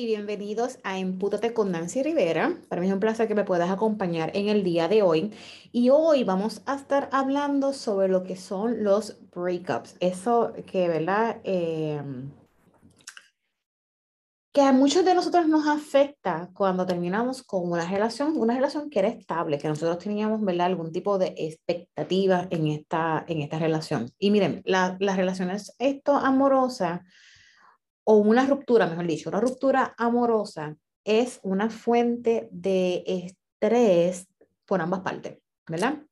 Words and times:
y 0.00 0.06
bienvenidos 0.06 0.78
a 0.82 0.98
Empútate 0.98 1.52
con 1.52 1.72
Nancy 1.72 2.02
Rivera. 2.02 2.58
Para 2.70 2.80
mí 2.80 2.88
es 2.88 2.92
un 2.94 3.00
placer 3.00 3.28
que 3.28 3.34
me 3.34 3.44
puedas 3.44 3.70
acompañar 3.70 4.30
en 4.34 4.48
el 4.48 4.64
día 4.64 4.88
de 4.88 5.02
hoy. 5.02 5.30
Y 5.72 5.90
hoy 5.90 6.24
vamos 6.24 6.62
a 6.64 6.76
estar 6.76 7.10
hablando 7.12 7.74
sobre 7.74 8.08
lo 8.08 8.22
que 8.22 8.34
son 8.34 8.82
los 8.82 9.18
breakups. 9.30 9.96
Eso 10.00 10.54
que, 10.66 10.88
¿verdad? 10.88 11.42
Eh, 11.44 12.00
que 14.54 14.62
a 14.62 14.72
muchos 14.72 15.04
de 15.04 15.14
nosotros 15.14 15.46
nos 15.46 15.68
afecta 15.68 16.48
cuando 16.54 16.86
terminamos 16.86 17.42
con 17.42 17.70
una 17.70 17.86
relación, 17.86 18.38
una 18.38 18.54
relación 18.54 18.88
que 18.88 19.00
era 19.00 19.08
estable, 19.08 19.58
que 19.58 19.68
nosotros 19.68 19.98
teníamos, 19.98 20.42
¿verdad? 20.42 20.68
Algún 20.68 20.92
tipo 20.92 21.18
de 21.18 21.34
expectativa 21.36 22.48
en 22.48 22.68
esta, 22.68 23.26
en 23.28 23.42
esta 23.42 23.58
relación. 23.58 24.10
Y 24.18 24.30
miren, 24.30 24.62
las 24.64 24.98
relaciones 24.98 25.74
esto 25.78 26.14
amorosas 26.14 27.02
o 28.04 28.16
una 28.16 28.46
ruptura, 28.46 28.86
mejor 28.86 29.06
dicho, 29.06 29.28
una 29.28 29.40
ruptura 29.40 29.94
amorosa 29.96 30.76
es 31.04 31.40
una 31.42 31.70
fuente 31.70 32.48
de 32.50 33.04
estrés 33.06 34.26
por 34.66 34.80
ambas 34.80 35.00
partes, 35.00 35.38
¿verdad? 35.66 36.02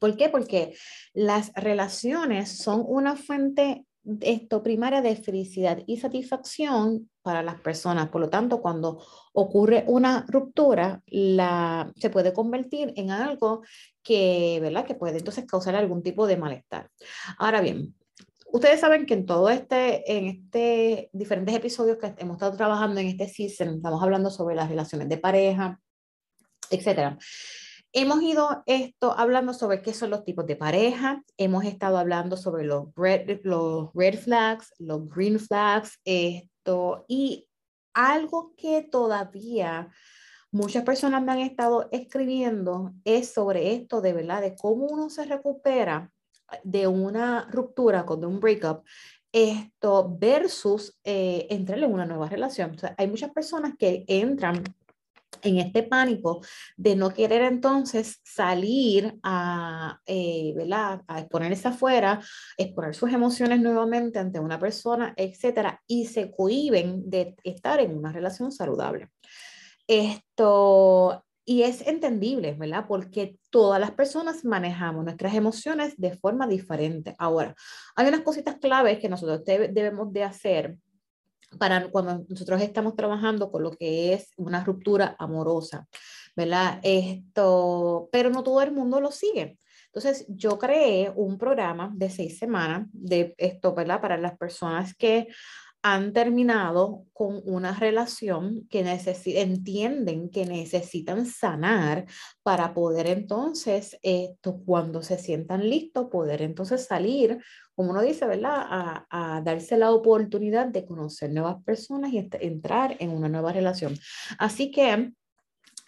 ¿Por 0.00 0.16
qué? 0.16 0.28
Porque 0.28 0.74
las 1.12 1.52
relaciones 1.54 2.58
son 2.58 2.84
una 2.86 3.16
fuente 3.16 3.84
esto 4.20 4.62
primaria 4.62 5.00
de 5.00 5.14
felicidad 5.16 5.78
y 5.86 5.98
satisfacción 5.98 7.08
para 7.22 7.42
las 7.42 7.60
personas. 7.60 8.08
Por 8.08 8.20
lo 8.20 8.28
tanto, 8.28 8.60
cuando 8.60 9.04
ocurre 9.32 9.84
una 9.86 10.26
ruptura, 10.28 11.02
la, 11.06 11.92
se 11.96 12.10
puede 12.10 12.32
convertir 12.32 12.92
en 12.96 13.10
algo 13.10 13.62
que, 14.02 14.58
¿verdad? 14.60 14.86
que 14.86 14.94
puede 14.94 15.18
entonces 15.18 15.46
causar 15.46 15.76
algún 15.76 16.02
tipo 16.02 16.26
de 16.26 16.36
malestar. 16.36 16.90
Ahora 17.38 17.60
bien, 17.60 17.94
Ustedes 18.52 18.80
saben 18.80 19.06
que 19.06 19.14
en 19.14 19.24
todo 19.24 19.48
este, 19.48 20.12
en 20.14 20.26
este 20.26 21.08
diferentes 21.14 21.54
episodios 21.54 21.96
que 21.96 22.12
hemos 22.18 22.36
estado 22.36 22.54
trabajando 22.54 23.00
en 23.00 23.06
este 23.06 23.26
season, 23.26 23.76
estamos 23.76 24.02
hablando 24.02 24.30
sobre 24.30 24.54
las 24.54 24.68
relaciones 24.68 25.08
de 25.08 25.16
pareja, 25.16 25.80
etcétera. 26.68 27.16
Hemos 27.94 28.22
ido 28.22 28.62
esto 28.66 29.18
hablando 29.18 29.54
sobre 29.54 29.80
qué 29.80 29.94
son 29.94 30.10
los 30.10 30.24
tipos 30.24 30.44
de 30.44 30.56
pareja, 30.56 31.22
hemos 31.38 31.64
estado 31.64 31.96
hablando 31.96 32.36
sobre 32.36 32.64
los 32.64 32.94
red, 32.94 33.40
los 33.42 33.88
red 33.94 34.18
flags, 34.18 34.74
los 34.78 35.08
green 35.08 35.38
flags, 35.40 35.98
esto, 36.04 37.06
y 37.08 37.48
algo 37.94 38.52
que 38.58 38.82
todavía 38.82 39.88
muchas 40.50 40.84
personas 40.84 41.22
me 41.22 41.32
han 41.32 41.38
estado 41.38 41.88
escribiendo 41.90 42.92
es 43.04 43.32
sobre 43.32 43.72
esto 43.72 44.02
de 44.02 44.12
verdad, 44.12 44.42
de 44.42 44.54
cómo 44.56 44.88
uno 44.88 45.08
se 45.08 45.24
recupera 45.24 46.11
de 46.62 46.86
una 46.86 47.48
ruptura, 47.50 48.04
con 48.04 48.24
un 48.24 48.40
breakup, 48.40 48.84
esto 49.32 50.14
versus 50.18 50.98
eh, 51.04 51.46
entrar 51.50 51.78
en 51.78 51.92
una 51.92 52.06
nueva 52.06 52.28
relación. 52.28 52.76
Hay 52.98 53.08
muchas 53.08 53.30
personas 53.30 53.74
que 53.78 54.04
entran 54.06 54.62
en 55.40 55.58
este 55.58 55.82
pánico 55.82 56.40
de 56.76 56.94
no 56.96 57.10
querer 57.12 57.42
entonces 57.42 58.20
salir 58.22 59.18
a, 59.22 60.00
eh, 60.06 60.54
a 60.70 61.20
exponerse 61.20 61.68
afuera, 61.68 62.20
exponer 62.56 62.94
sus 62.94 63.12
emociones 63.12 63.60
nuevamente 63.60 64.18
ante 64.18 64.38
una 64.38 64.58
persona, 64.58 65.14
etcétera, 65.16 65.82
y 65.86 66.06
se 66.06 66.30
cohiben 66.30 67.08
de 67.08 67.34
estar 67.42 67.80
en 67.80 67.96
una 67.96 68.12
relación 68.12 68.52
saludable. 68.52 69.08
Esto, 69.86 71.24
y 71.44 71.62
es 71.62 71.86
entendible, 71.86 72.54
¿verdad? 72.54 72.86
Porque 72.86 73.36
todas 73.50 73.80
las 73.80 73.90
personas 73.90 74.44
manejamos 74.44 75.04
nuestras 75.04 75.34
emociones 75.34 75.94
de 75.96 76.16
forma 76.16 76.46
diferente. 76.46 77.14
Ahora, 77.18 77.54
hay 77.96 78.06
unas 78.06 78.20
cositas 78.20 78.56
claves 78.56 78.98
que 79.00 79.08
nosotros 79.08 79.42
debemos 79.44 80.12
de 80.12 80.22
hacer 80.22 80.76
para 81.58 81.90
cuando 81.90 82.24
nosotros 82.28 82.60
estamos 82.62 82.96
trabajando 82.96 83.50
con 83.50 83.62
lo 83.62 83.72
que 83.72 84.14
es 84.14 84.30
una 84.36 84.64
ruptura 84.64 85.16
amorosa, 85.18 85.86
¿verdad? 86.36 86.80
Esto, 86.82 88.08
pero 88.12 88.30
no 88.30 88.42
todo 88.42 88.62
el 88.62 88.72
mundo 88.72 89.00
lo 89.00 89.10
sigue. 89.10 89.58
Entonces, 89.86 90.24
yo 90.28 90.58
creé 90.58 91.12
un 91.14 91.36
programa 91.36 91.90
de 91.94 92.08
seis 92.08 92.38
semanas 92.38 92.86
de 92.92 93.34
esto, 93.36 93.74
¿verdad? 93.74 94.00
Para 94.00 94.16
las 94.16 94.38
personas 94.38 94.94
que 94.94 95.28
han 95.82 96.12
terminado 96.12 97.06
con 97.12 97.42
una 97.44 97.76
relación 97.76 98.68
que 98.68 98.80
entienden 99.26 100.30
que 100.30 100.46
necesitan 100.46 101.26
sanar 101.26 102.06
para 102.44 102.72
poder 102.72 103.08
entonces, 103.08 103.98
esto, 104.02 104.62
cuando 104.64 105.02
se 105.02 105.18
sientan 105.18 105.68
listos, 105.68 106.06
poder 106.08 106.42
entonces 106.42 106.86
salir, 106.86 107.42
como 107.74 107.90
uno 107.90 108.02
dice, 108.02 108.26
¿verdad? 108.26 108.54
A, 108.56 109.06
a 109.10 109.40
darse 109.40 109.76
la 109.76 109.90
oportunidad 109.90 110.66
de 110.66 110.86
conocer 110.86 111.32
nuevas 111.32 111.62
personas 111.64 112.12
y 112.12 112.28
entrar 112.40 112.96
en 113.00 113.10
una 113.10 113.28
nueva 113.28 113.52
relación. 113.52 113.98
Así 114.38 114.70
que 114.70 115.12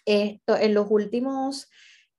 esto, 0.05 0.57
en 0.57 0.73
los 0.73 0.87
últimos 0.89 1.69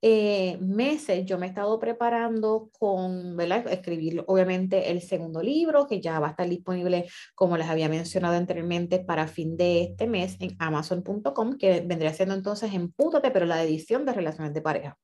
eh, 0.08 0.56
meses 0.60 1.26
yo 1.26 1.36
me 1.36 1.46
he 1.46 1.48
estado 1.48 1.80
preparando 1.80 2.70
con, 2.78 3.36
¿verdad? 3.36 3.66
Escribir 3.66 4.22
obviamente 4.28 4.92
el 4.92 5.02
segundo 5.02 5.42
libro 5.42 5.88
que 5.88 6.00
ya 6.00 6.20
va 6.20 6.28
a 6.28 6.30
estar 6.30 6.48
disponible, 6.48 7.08
como 7.34 7.56
les 7.56 7.66
había 7.66 7.88
mencionado 7.88 8.36
anteriormente, 8.36 9.00
para 9.00 9.26
fin 9.26 9.56
de 9.56 9.82
este 9.82 10.06
mes 10.06 10.36
en 10.38 10.54
amazon.com, 10.60 11.58
que 11.58 11.80
vendría 11.80 12.14
siendo 12.14 12.36
entonces 12.36 12.72
en 12.72 12.92
Pútate, 12.92 13.32
pero 13.32 13.46
la 13.46 13.60
edición 13.64 14.06
de 14.06 14.12
relaciones 14.12 14.54
de 14.54 14.62
pareja. 14.62 14.96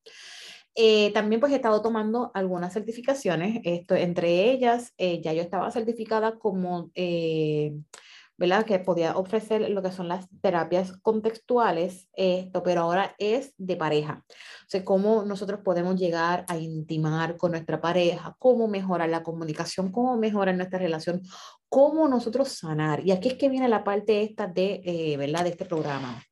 Eh, 0.77 1.11
también 1.13 1.41
pues 1.41 1.53
he 1.53 1.57
estado 1.57 1.83
tomando 1.83 2.31
algunas 2.33 2.73
certificaciones, 2.73 3.61
esto, 3.65 3.97
entre 3.97 4.53
ellas 4.53 4.95
eh, 4.99 5.21
ya 5.21 5.33
yo 5.33 5.43
estaba 5.43 5.69
certificada 5.73 6.39
como 6.39 6.93
¿verdad? 8.37 8.65
Que 8.65 8.78
podía 8.78 9.16
ofrecer 9.16 9.69
lo 9.70 9.82
que 9.82 9.93
son 9.93 10.09
las 10.09 10.26
terapias 10.41 10.97
contextuales, 11.03 12.09
esto, 12.15 12.62
pero 12.62 12.82
ahora 12.82 13.15
es 13.19 13.54
de 13.59 13.76
pareja. 13.76 14.25
O 14.28 14.69
sea, 14.69 14.84
cómo 14.84 15.25
nosotros 15.25 15.60
podemos 15.65 15.97
llegar 15.97 16.44
a 16.48 16.56
intimar 16.56 17.37
con 17.37 17.53
nuestra 17.53 17.81
pareja, 17.81 18.34
cómo 18.38 18.69
mejorar 18.69 19.09
la 19.09 19.22
comunicación, 19.22 19.92
cómo 19.92 20.16
mejorar 20.16 20.56
nuestra 20.56 20.78
relación, 20.78 21.22
cómo 21.69 22.09
nosotros 22.09 22.48
sanar. 22.48 23.06
Y 23.06 23.12
aquí 23.12 23.28
es 23.28 23.34
que 23.34 23.48
viene 23.48 23.69
la 23.69 23.84
parte 23.84 24.22
esta 24.22 24.47
de, 24.47 24.82
eh, 24.84 25.16
¿verdad? 25.16 25.44
De 25.44 25.50
este 25.50 25.65
programa. 25.65 26.22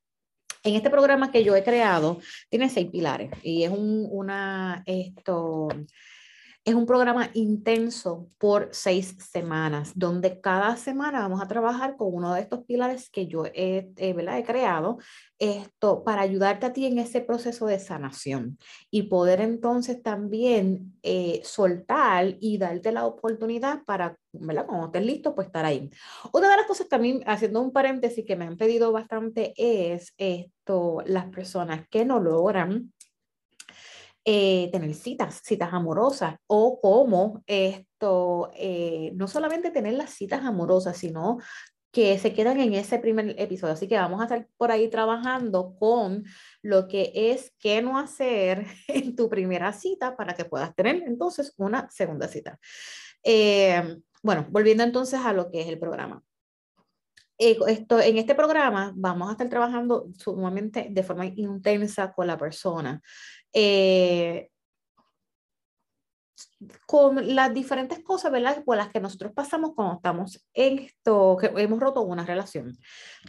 En 0.63 0.75
este 0.75 0.91
programa 0.91 1.31
que 1.31 1.43
yo 1.43 1.55
he 1.55 1.63
creado, 1.63 2.19
tiene 2.49 2.69
seis 2.69 2.89
pilares 2.91 3.31
y 3.41 3.63
es 3.63 3.71
un, 3.71 4.07
una, 4.11 4.83
esto, 4.85 5.69
es 6.63 6.75
un 6.75 6.85
programa 6.85 7.31
intenso 7.33 8.29
por 8.37 8.69
seis 8.71 9.15
semanas, 9.31 9.93
donde 9.95 10.39
cada 10.39 10.75
semana 10.77 11.21
vamos 11.21 11.41
a 11.41 11.47
trabajar 11.47 11.97
con 11.97 12.13
uno 12.13 12.35
de 12.35 12.41
estos 12.41 12.63
pilares 12.65 13.09
que 13.09 13.25
yo 13.25 13.45
he, 13.45 13.91
he 13.97 14.43
creado 14.45 14.99
esto, 15.39 16.03
para 16.03 16.21
ayudarte 16.21 16.67
a 16.67 16.73
ti 16.73 16.85
en 16.85 16.99
ese 16.99 17.21
proceso 17.21 17.65
de 17.65 17.79
sanación 17.79 18.59
y 18.91 19.03
poder 19.03 19.41
entonces 19.41 20.03
también 20.03 20.93
eh, 21.01 21.41
soltar 21.43 22.35
y 22.39 22.59
darte 22.59 22.91
la 22.91 23.07
oportunidad 23.07 23.83
para, 23.83 24.15
¿verdad? 24.31 24.67
Cuando 24.67 24.85
estés 24.85 25.03
listo, 25.03 25.33
pues 25.33 25.47
estar 25.47 25.65
ahí. 25.65 25.89
Otra 26.31 26.49
de 26.49 26.57
las 26.57 26.67
cosas 26.67 26.87
también, 26.87 27.23
haciendo 27.25 27.59
un 27.59 27.71
paréntesis 27.71 28.23
que 28.23 28.35
me 28.35 28.45
han 28.45 28.55
pedido 28.55 28.91
bastante, 28.91 29.53
es 29.57 30.13
esto, 30.17 31.01
las 31.07 31.25
personas 31.29 31.87
que 31.89 32.05
no 32.05 32.19
logran 32.19 32.93
eh, 34.25 34.69
tener 34.71 34.93
citas, 34.93 35.41
citas 35.43 35.73
amorosas, 35.73 36.35
o 36.47 36.79
como 36.79 37.43
esto, 37.47 38.51
eh, 38.55 39.11
no 39.15 39.27
solamente 39.27 39.71
tener 39.71 39.93
las 39.93 40.11
citas 40.11 40.45
amorosas, 40.45 40.97
sino 40.97 41.39
que 41.91 42.17
se 42.19 42.33
quedan 42.33 42.59
en 42.59 42.73
ese 42.73 42.99
primer 42.99 43.35
episodio. 43.37 43.73
Así 43.73 43.87
que 43.87 43.97
vamos 43.97 44.21
a 44.21 44.23
estar 44.23 44.47
por 44.57 44.71
ahí 44.71 44.89
trabajando 44.89 45.75
con 45.77 46.23
lo 46.61 46.87
que 46.87 47.11
es 47.13 47.53
qué 47.59 47.81
no 47.81 47.97
hacer 47.97 48.65
en 48.87 49.15
tu 49.15 49.29
primera 49.29 49.73
cita 49.73 50.15
para 50.15 50.33
que 50.33 50.45
puedas 50.45 50.73
tener 50.75 51.03
entonces 51.05 51.53
una 51.57 51.89
segunda 51.89 52.27
cita. 52.27 52.59
Eh, 53.23 53.97
bueno, 54.23 54.47
volviendo 54.49 54.83
entonces 54.83 55.19
a 55.19 55.33
lo 55.33 55.49
que 55.49 55.61
es 55.61 55.67
el 55.67 55.79
programa. 55.79 56.23
esto, 57.37 57.99
en 57.99 58.17
este 58.17 58.35
programa 58.35 58.93
vamos 58.95 59.29
a 59.29 59.31
estar 59.31 59.49
trabajando 59.49 60.07
sumamente 60.17 60.87
de 60.91 61.03
forma 61.03 61.25
intensa 61.25 62.13
con 62.13 62.27
la 62.27 62.37
persona. 62.37 63.01
Eh, 63.53 64.49
con 66.85 67.35
las 67.35 67.53
diferentes 67.53 68.03
cosas, 68.03 68.31
¿verdad? 68.31 68.63
Por 68.63 68.77
las 68.77 68.89
que 68.89 68.99
nosotros 68.99 69.31
pasamos 69.33 69.71
cuando 69.75 69.95
estamos 69.95 70.45
en 70.53 70.79
esto, 70.79 71.37
que 71.39 71.51
hemos 71.57 71.79
roto 71.79 72.01
una 72.01 72.25
relación, 72.25 72.77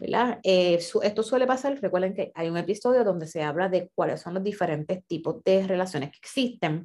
¿verdad? 0.00 0.38
Eh, 0.42 0.78
esto 1.02 1.22
suele 1.22 1.46
pasar, 1.46 1.78
recuerden 1.80 2.14
que 2.14 2.30
hay 2.34 2.48
un 2.48 2.56
episodio 2.56 3.04
donde 3.04 3.26
se 3.26 3.42
habla 3.42 3.68
de 3.68 3.90
cuáles 3.94 4.20
son 4.20 4.34
los 4.34 4.42
diferentes 4.42 5.04
tipos 5.06 5.42
de 5.44 5.66
relaciones 5.66 6.10
que 6.10 6.18
existen. 6.18 6.84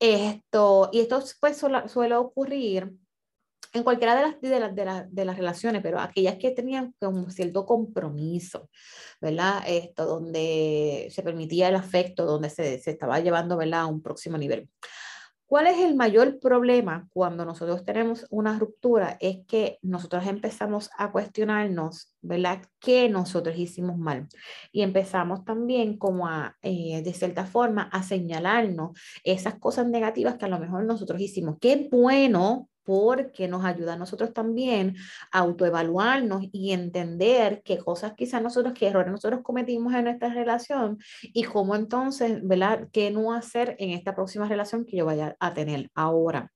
Esto, 0.00 0.90
y 0.92 1.00
esto 1.00 1.22
pues 1.40 1.56
suele 1.58 2.16
ocurrir 2.16 2.92
en 3.74 3.82
cualquiera 3.82 4.14
de 4.14 4.22
las, 4.22 4.40
de, 4.40 4.60
las, 4.60 4.74
de, 4.74 4.84
las, 4.84 5.14
de 5.14 5.24
las 5.24 5.36
relaciones, 5.36 5.82
pero 5.82 6.00
aquellas 6.00 6.36
que 6.36 6.52
tenían 6.52 6.94
un 7.00 7.30
cierto 7.30 7.66
compromiso, 7.66 8.70
¿verdad? 9.20 9.62
Esto, 9.66 10.06
donde 10.06 11.08
se 11.10 11.22
permitía 11.22 11.68
el 11.68 11.74
afecto, 11.74 12.24
donde 12.24 12.50
se, 12.50 12.78
se 12.78 12.92
estaba 12.92 13.18
llevando, 13.18 13.56
¿verdad? 13.56 13.80
A 13.80 13.86
un 13.86 14.00
próximo 14.00 14.38
nivel. 14.38 14.68
¿Cuál 15.46 15.66
es 15.66 15.78
el 15.78 15.94
mayor 15.94 16.40
problema 16.40 17.06
cuando 17.12 17.44
nosotros 17.44 17.84
tenemos 17.84 18.26
una 18.30 18.58
ruptura? 18.58 19.16
Es 19.20 19.44
que 19.46 19.78
nosotros 19.82 20.26
empezamos 20.26 20.90
a 20.96 21.12
cuestionarnos, 21.12 22.14
¿verdad? 22.22 22.62
¿Qué 22.80 23.08
nosotros 23.08 23.56
hicimos 23.58 23.98
mal? 23.98 24.26
Y 24.72 24.82
empezamos 24.82 25.44
también 25.44 25.98
como 25.98 26.26
a, 26.28 26.56
eh, 26.62 27.02
de 27.02 27.12
cierta 27.12 27.44
forma, 27.44 27.82
a 27.92 28.02
señalarnos 28.02 28.98
esas 29.22 29.56
cosas 29.58 29.86
negativas 29.86 30.38
que 30.38 30.46
a 30.46 30.48
lo 30.48 30.58
mejor 30.58 30.84
nosotros 30.84 31.20
hicimos. 31.20 31.56
Qué 31.60 31.88
bueno 31.90 32.68
porque 32.84 33.48
nos 33.48 33.64
ayuda 33.64 33.94
a 33.94 33.96
nosotros 33.98 34.32
también 34.32 34.96
a 35.32 35.40
autoevaluarnos 35.40 36.44
y 36.52 36.72
entender 36.72 37.62
qué 37.64 37.78
cosas 37.78 38.14
quizás 38.16 38.42
nosotros, 38.42 38.74
qué 38.74 38.88
errores 38.88 39.10
nosotros 39.12 39.40
cometimos 39.42 39.94
en 39.94 40.04
nuestra 40.04 40.32
relación 40.32 40.98
y 41.22 41.44
cómo 41.44 41.74
entonces, 41.76 42.40
¿verdad? 42.42 42.88
¿Qué 42.92 43.10
no 43.10 43.32
hacer 43.34 43.76
en 43.78 43.90
esta 43.90 44.14
próxima 44.14 44.48
relación 44.48 44.84
que 44.84 44.96
yo 44.98 45.06
vaya 45.06 45.36
a 45.40 45.54
tener 45.54 45.90
ahora? 45.94 46.53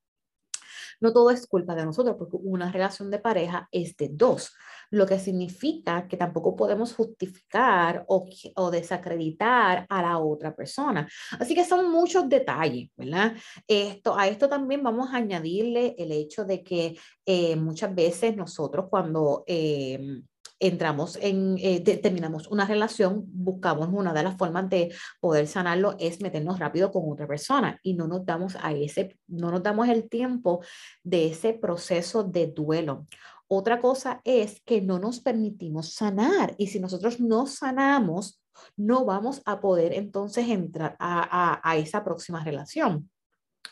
No 1.01 1.13
todo 1.13 1.31
es 1.31 1.47
culpa 1.47 1.75
de 1.75 1.85
nosotros, 1.85 2.17
porque 2.19 2.37
una 2.41 2.71
relación 2.73 3.11
de 3.11 3.19
pareja 3.19 3.69
es 3.73 3.97
de 3.97 4.09
dos, 4.11 4.53
lo 4.91 5.07
que 5.07 5.19
significa 5.19 6.09
que 6.09 6.17
tampoco 6.17 6.57
podemos 6.57 6.95
justificar 6.95 8.05
o, 8.09 8.27
desacreditar 8.71 9.87
a 9.89 10.03
la 10.03 10.19
otra 10.19 10.55
persona. 10.55 11.09
Así 11.39 11.55
que 11.55 11.65
son 11.65 11.91
muchos 11.91 12.29
detalles, 12.29 12.91
¿verdad? 12.97 13.35
Esto, 13.67 14.17
a 14.17 14.29
esto 14.29 14.49
también 14.49 14.83
vamos 14.83 15.11
a 15.13 15.19
añadirle 15.19 15.95
el 15.99 16.13
hecho 16.13 16.45
de 16.45 16.63
que 16.63 16.99
eh, 17.27 17.57
muchas 17.57 17.95
veces 17.95 18.37
nosotros 18.37 18.87
cuando... 18.91 19.45
Eh, 19.47 20.23
entramos 20.61 21.19
en, 21.21 21.57
eh, 21.59 21.81
terminamos 21.81 22.49
una 22.49 22.67
relación, 22.67 23.25
buscamos 23.27 23.89
una 23.93 24.13
de 24.13 24.23
las 24.23 24.37
formas 24.37 24.69
de 24.69 24.93
poder 25.21 25.47
sanarlo 25.47 25.97
es 25.99 26.21
meternos 26.21 26.59
rápido 26.59 26.91
con 26.91 27.11
otra 27.11 27.27
persona 27.27 27.79
y 27.83 27.95
no 27.95 28.09
nos 28.09 28.25
damos 28.25 28.57
a 28.61 28.73
ese, 28.73 29.17
no 29.27 29.51
nos 29.51 29.63
damos 29.63 29.89
el 29.89 30.09
tiempo 30.09 30.61
de 31.03 31.29
ese 31.29 31.55
proceso 31.55 32.25
de 32.25 32.49
duelo. 32.49 33.07
Otra 33.47 33.81
cosa 33.81 34.21
es 34.25 34.61
que 34.61 34.83
no 34.83 34.99
nos 34.99 35.21
permitimos 35.21 35.95
sanar 35.95 36.55
y 36.59 36.67
si 36.67 36.81
nosotros 36.81 37.19
no 37.21 37.47
sanamos, 37.47 38.43
no 38.77 39.05
vamos 39.05 39.41
a 39.47 39.61
poder 39.61 39.93
entonces 39.93 40.49
entrar 40.49 40.97
a, 40.99 41.23
a, 41.55 41.61
a 41.63 41.77
esa 41.77 42.05
próxima 42.05 42.43
relación. 42.45 43.09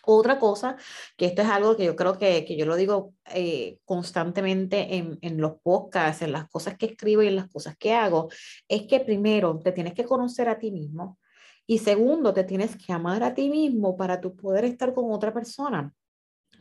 Otra 0.08 0.38
cosa, 0.38 0.76
que 1.16 1.26
esto 1.26 1.42
es 1.42 1.48
algo 1.48 1.76
que 1.76 1.84
yo 1.84 1.96
creo 1.96 2.16
que, 2.16 2.44
que 2.44 2.56
yo 2.56 2.64
lo 2.64 2.76
digo 2.76 3.14
eh, 3.34 3.78
constantemente 3.84 4.96
en, 4.96 5.18
en, 5.20 5.40
los 5.40 5.54
podcasts, 5.62 6.22
en 6.22 6.30
las 6.30 6.48
cosas 6.48 6.76
que 6.78 6.86
escribo 6.86 7.22
y 7.22 7.26
en 7.26 7.36
las 7.36 7.48
cosas 7.48 7.76
que 7.76 7.92
hago, 7.92 8.28
es 8.68 8.86
que 8.86 9.00
primero 9.00 9.60
te 9.62 9.72
tienes 9.72 9.94
que 9.94 10.04
conocer 10.04 10.48
a 10.48 10.58
ti 10.58 10.70
mismo 10.70 11.18
y 11.66 11.78
segundo, 11.78 12.32
te 12.32 12.44
tienes 12.44 12.76
que 12.76 12.92
amar 12.92 13.24
a 13.24 13.34
ti 13.34 13.50
mismo 13.50 13.96
para 13.96 14.20
tu 14.20 14.36
poder 14.36 14.64
estar 14.64 14.94
con 14.94 15.10
otra 15.10 15.34
persona. 15.34 15.92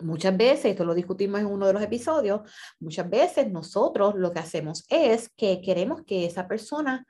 Muchas 0.02 0.36
veces, 0.36 0.66
esto 0.66 0.84
lo 0.84 0.94
discutimos 0.94 1.40
en 1.40 1.46
uno 1.46 1.68
de 1.68 1.74
los 1.74 1.82
episodios, 1.82 2.42
muchas 2.80 3.10
veces 3.10 3.50
nosotros 3.52 4.16
lo 4.16 4.32
que 4.34 4.40
hacemos 4.40 4.86
es 4.90 5.30
que 5.30 5.62
queremos 5.62 6.02
que 6.06 6.26
esa 6.26 6.48
persona 6.48 7.06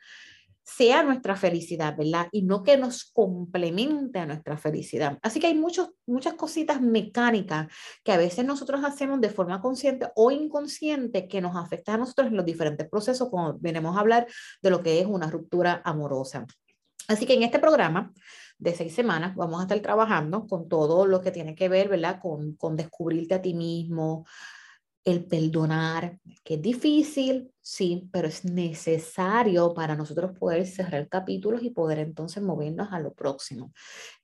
sea 0.66 1.04
nuestra 1.04 1.36
felicidad, 1.36 1.96
¿verdad? 1.96 2.28
Y 2.32 2.42
no 2.42 2.64
que 2.64 2.76
nos 2.76 3.06
complemente 3.06 4.20
a 4.20 4.26
nuestra 4.26 4.58
felicidad. 4.58 5.20
Así 5.22 5.40
que 5.40 5.48
hay 5.48 5.54
muchos, 5.54 5.92
muchas 6.08 6.34
cositas 6.34 6.82
mecánicas 6.82 7.68
que 8.04 8.12
a 8.12 8.18
veces 8.18 8.46
nosotros 8.46 8.84
hacemos 8.84 9.22
de 9.22 9.30
forma 9.30 9.62
consciente 9.62 10.08
o 10.16 10.32
inconsciente 10.32 11.28
que 11.28 11.40
nos 11.40 11.56
afectan 11.56 11.96
a 11.96 11.98
nosotros 12.00 12.28
en 12.28 12.38
los 12.38 12.46
diferentes 12.46 12.90
procesos 12.90 13.30
cuando 13.30 13.58
venimos 13.60 13.96
a 13.96 14.00
hablar 14.00 14.28
de 14.62 14.70
lo 14.72 14.82
que 14.82 15.00
es 15.00 15.06
una 15.06 15.30
ruptura 15.30 15.82
amorosa. 15.86 16.48
Así 17.08 17.28
que 17.28 17.36
en 17.36 17.44
este 17.44 17.60
programa 17.60 18.12
de 18.58 18.74
seis 18.74 18.96
semanas 18.96 19.36
vamos 19.36 19.60
a 19.60 19.64
estar 19.64 19.80
trabajando 19.82 20.48
con 20.48 20.68
todo 20.68 21.06
lo 21.06 21.22
que 21.22 21.30
tiene 21.30 21.54
que 21.54 21.70
ver, 21.70 21.90
¿verdad? 21.90 22.20
Con, 22.20 22.56
con 22.56 22.76
descubrirte 22.76 23.36
a 23.36 23.42
ti 23.42 23.54
mismo, 23.54 24.26
el 25.06 25.24
perdonar, 25.26 26.20
que 26.44 26.56
es 26.56 26.62
difícil, 26.62 27.52
sí, 27.62 28.10
pero 28.12 28.28
es 28.28 28.44
necesario 28.44 29.74
para 29.76 29.96
nosotros 29.96 30.38
poder 30.38 30.66
cerrar 30.66 31.08
capítulos 31.08 31.62
y 31.64 31.70
poder 31.70 32.00
entonces 32.00 32.42
movernos 32.42 32.90
a 32.92 33.00
lo 33.00 33.14
próximo. 33.14 33.72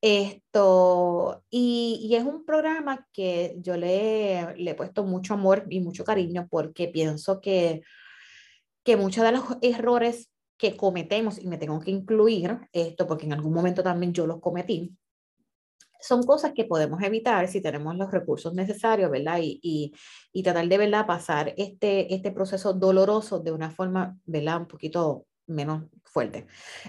Esto, 0.02 1.44
y, 1.52 2.00
y 2.04 2.16
es 2.16 2.24
un 2.24 2.44
programa 2.44 3.08
que 3.14 3.56
yo 3.60 3.78
le, 3.78 4.56
le, 4.58 4.72
he 4.72 4.76
puesto 4.76 5.04
mucho 5.04 5.36
amor 5.36 5.66
y 5.70 5.80
mucho 5.82 6.04
cariño 6.04 6.48
porque 6.50 6.88
pienso 6.88 7.40
que, 7.40 7.84
que 8.84 8.98
muchos 8.98 9.24
de 9.24 9.34
los 9.34 9.44
errores 9.62 10.32
que 10.58 10.76
cometemos, 10.76 11.40
y 11.40 11.48
me 11.48 11.58
tengo 11.58 11.80
que 11.80 11.92
incluir 11.92 12.60
esto 12.74 13.08
porque 13.08 13.26
en 13.28 13.34
algún 13.34 13.54
momento 13.54 13.84
también 13.84 14.14
yo 14.14 14.26
los 14.26 14.40
cometí, 14.40 14.96
son 16.02 16.24
cosas 16.24 16.54
que 16.54 16.66
podemos 16.66 17.02
evitar 17.04 17.48
si 17.48 17.62
tenemos 17.62 17.96
los 17.96 18.12
recursos 18.12 18.54
necesarios, 18.54 19.12
¿verdad? 19.12 19.40
Y, 19.42 19.60
y, 19.62 19.94
y, 20.34 20.44
tratar 20.44 20.68
de, 20.68 20.78
¿verdad? 20.78 21.06
Pasar 21.06 21.54
este, 21.58 22.14
este 22.14 22.32
proceso 22.32 22.74
doloroso 22.74 23.40
de 23.40 23.52
una 23.52 23.72
forma, 23.72 24.18
¿verdad? 24.26 24.62
Un 24.62 24.68
poquito 24.68 25.26
menos 25.48 25.84
fuerte. 26.04 26.48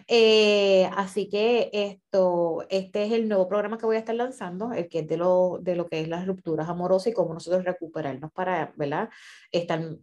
Eh, 0.09 0.89
así 0.97 1.29
que 1.29 1.71
esto, 1.73 2.65
este 2.71 3.05
es 3.05 3.13
el 3.13 3.29
nuevo 3.29 3.49
programa 3.49 3.79
que 3.79 3.87
voy 3.87 3.97
a 3.97 4.01
estar 4.01 4.15
lanzando, 4.15 4.73
el 4.73 4.89
que 4.89 5.01
es 5.01 5.09
de 5.09 5.17
lo, 5.17 5.59
de 5.61 5.77
lo 5.77 5.87
que 5.87 6.01
es 6.01 6.09
las 6.09 6.27
rupturas 6.27 6.69
amorosas 6.69 7.09
y 7.09 7.15
cómo 7.15 7.35
nosotros 7.35 7.65
recuperarnos 7.65 8.33
para, 8.33 8.73
¿verdad? 8.77 9.11
Estar 9.53 9.97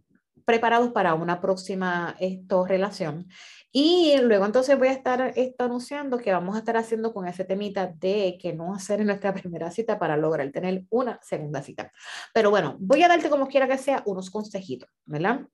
preparados 0.50 0.90
para 0.90 1.14
una 1.14 1.40
próxima 1.40 2.16
esto, 2.18 2.66
relación. 2.66 3.28
Y 3.70 4.16
luego 4.20 4.46
entonces 4.46 4.76
voy 4.76 4.88
a 4.88 4.92
estar 4.92 5.32
anunciando 5.58 6.18
que 6.18 6.32
vamos 6.32 6.56
a 6.56 6.58
estar 6.58 6.76
haciendo 6.76 7.14
con 7.14 7.28
ese 7.28 7.44
temita 7.44 7.86
de 7.86 8.36
que 8.40 8.52
no 8.52 8.74
hacer 8.74 9.04
nuestra 9.06 9.32
primera 9.32 9.70
cita 9.70 9.96
para 9.96 10.16
lograr 10.16 10.50
tener 10.50 10.84
una 10.90 11.20
segunda 11.22 11.62
cita. 11.62 11.92
Pero 12.34 12.50
bueno, 12.50 12.76
voy 12.80 13.04
a 13.04 13.08
darte 13.08 13.30
como 13.30 13.46
quiera 13.46 13.68
que 13.68 13.78
sea 13.78 14.02
unos 14.06 14.28
consejitos, 14.28 14.90
¿verdad? 15.04 15.46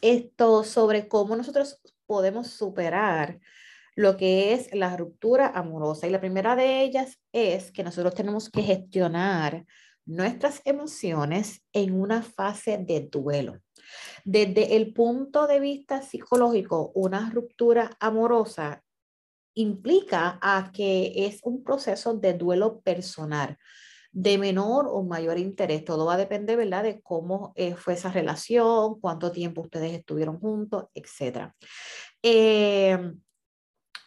Esto 0.00 0.62
sobre 0.62 1.08
cómo 1.08 1.34
nosotros 1.34 1.80
podemos 2.06 2.46
superar 2.46 3.40
lo 3.96 4.16
que 4.16 4.52
es 4.52 4.72
la 4.72 4.96
ruptura 4.96 5.48
amorosa. 5.48 6.06
Y 6.06 6.10
la 6.10 6.20
primera 6.20 6.54
de 6.54 6.82
ellas 6.82 7.18
es 7.32 7.72
que 7.72 7.82
nosotros 7.82 8.14
tenemos 8.14 8.48
que 8.50 8.62
gestionar 8.62 9.66
nuestras 10.06 10.62
emociones 10.64 11.62
en 11.72 12.00
una 12.00 12.22
fase 12.22 12.78
de 12.78 13.08
duelo. 13.10 13.58
Desde 14.24 14.76
el 14.76 14.92
punto 14.92 15.46
de 15.46 15.60
vista 15.60 16.02
psicológico, 16.02 16.92
una 16.94 17.30
ruptura 17.30 17.96
amorosa 18.00 18.82
implica 19.54 20.38
a 20.40 20.70
que 20.72 21.26
es 21.26 21.40
un 21.42 21.64
proceso 21.64 22.14
de 22.14 22.34
duelo 22.34 22.80
personal 22.80 23.58
de 24.12 24.38
menor 24.38 24.86
o 24.88 25.02
mayor 25.02 25.38
interés. 25.38 25.84
Todo 25.84 26.06
va 26.06 26.14
a 26.14 26.18
depender, 26.18 26.56
¿verdad?, 26.56 26.82
de 26.82 27.00
cómo 27.02 27.52
eh, 27.56 27.74
fue 27.74 27.94
esa 27.94 28.10
relación, 28.10 29.00
cuánto 29.00 29.30
tiempo 29.32 29.62
ustedes 29.62 29.92
estuvieron 29.92 30.38
juntos, 30.40 30.86
etc. 30.94 31.52
Eh, 32.22 33.12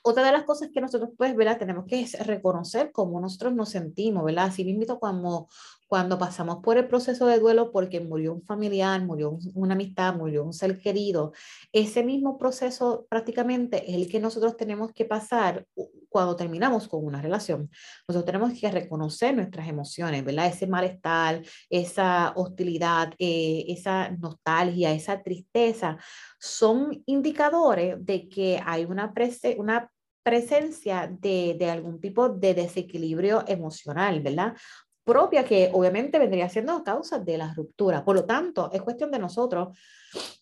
otra 0.04 0.24
de 0.24 0.32
las 0.32 0.44
cosas 0.44 0.70
que 0.74 0.82
nosotros, 0.82 1.12
pues, 1.18 1.36
¿verdad? 1.36 1.60
Tenemos 1.60 1.86
que 1.86 2.08
reconocer 2.24 2.92
cómo 2.92 3.22
nosotros 3.22 3.54
nos 3.54 3.70
sentimos, 3.70 4.24
¿verdad? 4.26 4.46
Así 4.46 4.64
mismo 4.66 5.00
cuando, 5.00 5.48
cuando 5.92 6.18
pasamos 6.18 6.60
por 6.64 6.78
el 6.78 6.88
proceso 6.88 7.28
de 7.28 7.38
duelo 7.38 7.74
porque 7.74 8.00
murió 8.00 8.32
un 8.34 8.42
familiar, 8.44 9.04
murió 9.04 9.38
una 9.54 9.74
amistad, 9.74 10.16
murió 10.16 10.46
un 10.46 10.54
ser 10.54 10.80
querido, 10.80 11.34
ese 11.74 12.02
mismo 12.02 12.38
proceso 12.38 13.06
prácticamente 13.10 13.84
es 13.92 13.98
el 13.98 14.10
que 14.10 14.22
nosotros 14.22 14.56
tenemos 14.56 14.94
que 14.94 15.04
pasar 15.04 15.66
cuando 16.08 16.38
terminamos 16.38 16.88
con 16.88 17.04
una 17.04 17.22
relación. 17.22 17.70
Nosotros 18.08 18.26
tenemos 18.26 18.58
que 18.58 18.72
reconocer 18.72 19.36
nuestras 19.36 19.68
emociones, 19.68 20.24
¿verdad? 20.24 20.48
Ese 20.48 20.66
malestar, 20.66 21.42
esa 21.70 22.32
hostilidad, 22.38 23.14
eh, 23.20 23.66
esa 23.68 24.12
nostalgia, 24.12 24.94
esa 24.94 25.22
tristeza, 25.22 25.98
son 26.40 27.04
indicadores 27.06 27.98
de 28.00 28.30
que 28.30 28.62
hay 28.66 28.86
una, 28.86 29.14
una 29.58 29.92
presencia 30.24 31.14
de, 31.20 31.58
de, 31.60 31.70
algún 31.70 32.00
tipo 32.00 32.30
de 32.30 32.54
desequilibrio 32.54 33.44
emocional, 33.46 34.22
¿verdad? 34.22 34.56
Propia 35.04 35.46
que 35.46 35.70
obviamente 35.74 36.20
vendría 36.20 36.50
siendo 36.50 36.74
a 36.74 36.84
causa 36.84 37.20
de 37.20 37.38
la 37.38 37.54
ruptura. 37.54 38.04
Por 38.04 38.16
lo 38.16 38.26
tanto, 38.26 38.70
es 38.72 38.82
cuestión 38.82 39.12
de 39.12 39.20
nosotros, 39.20 39.78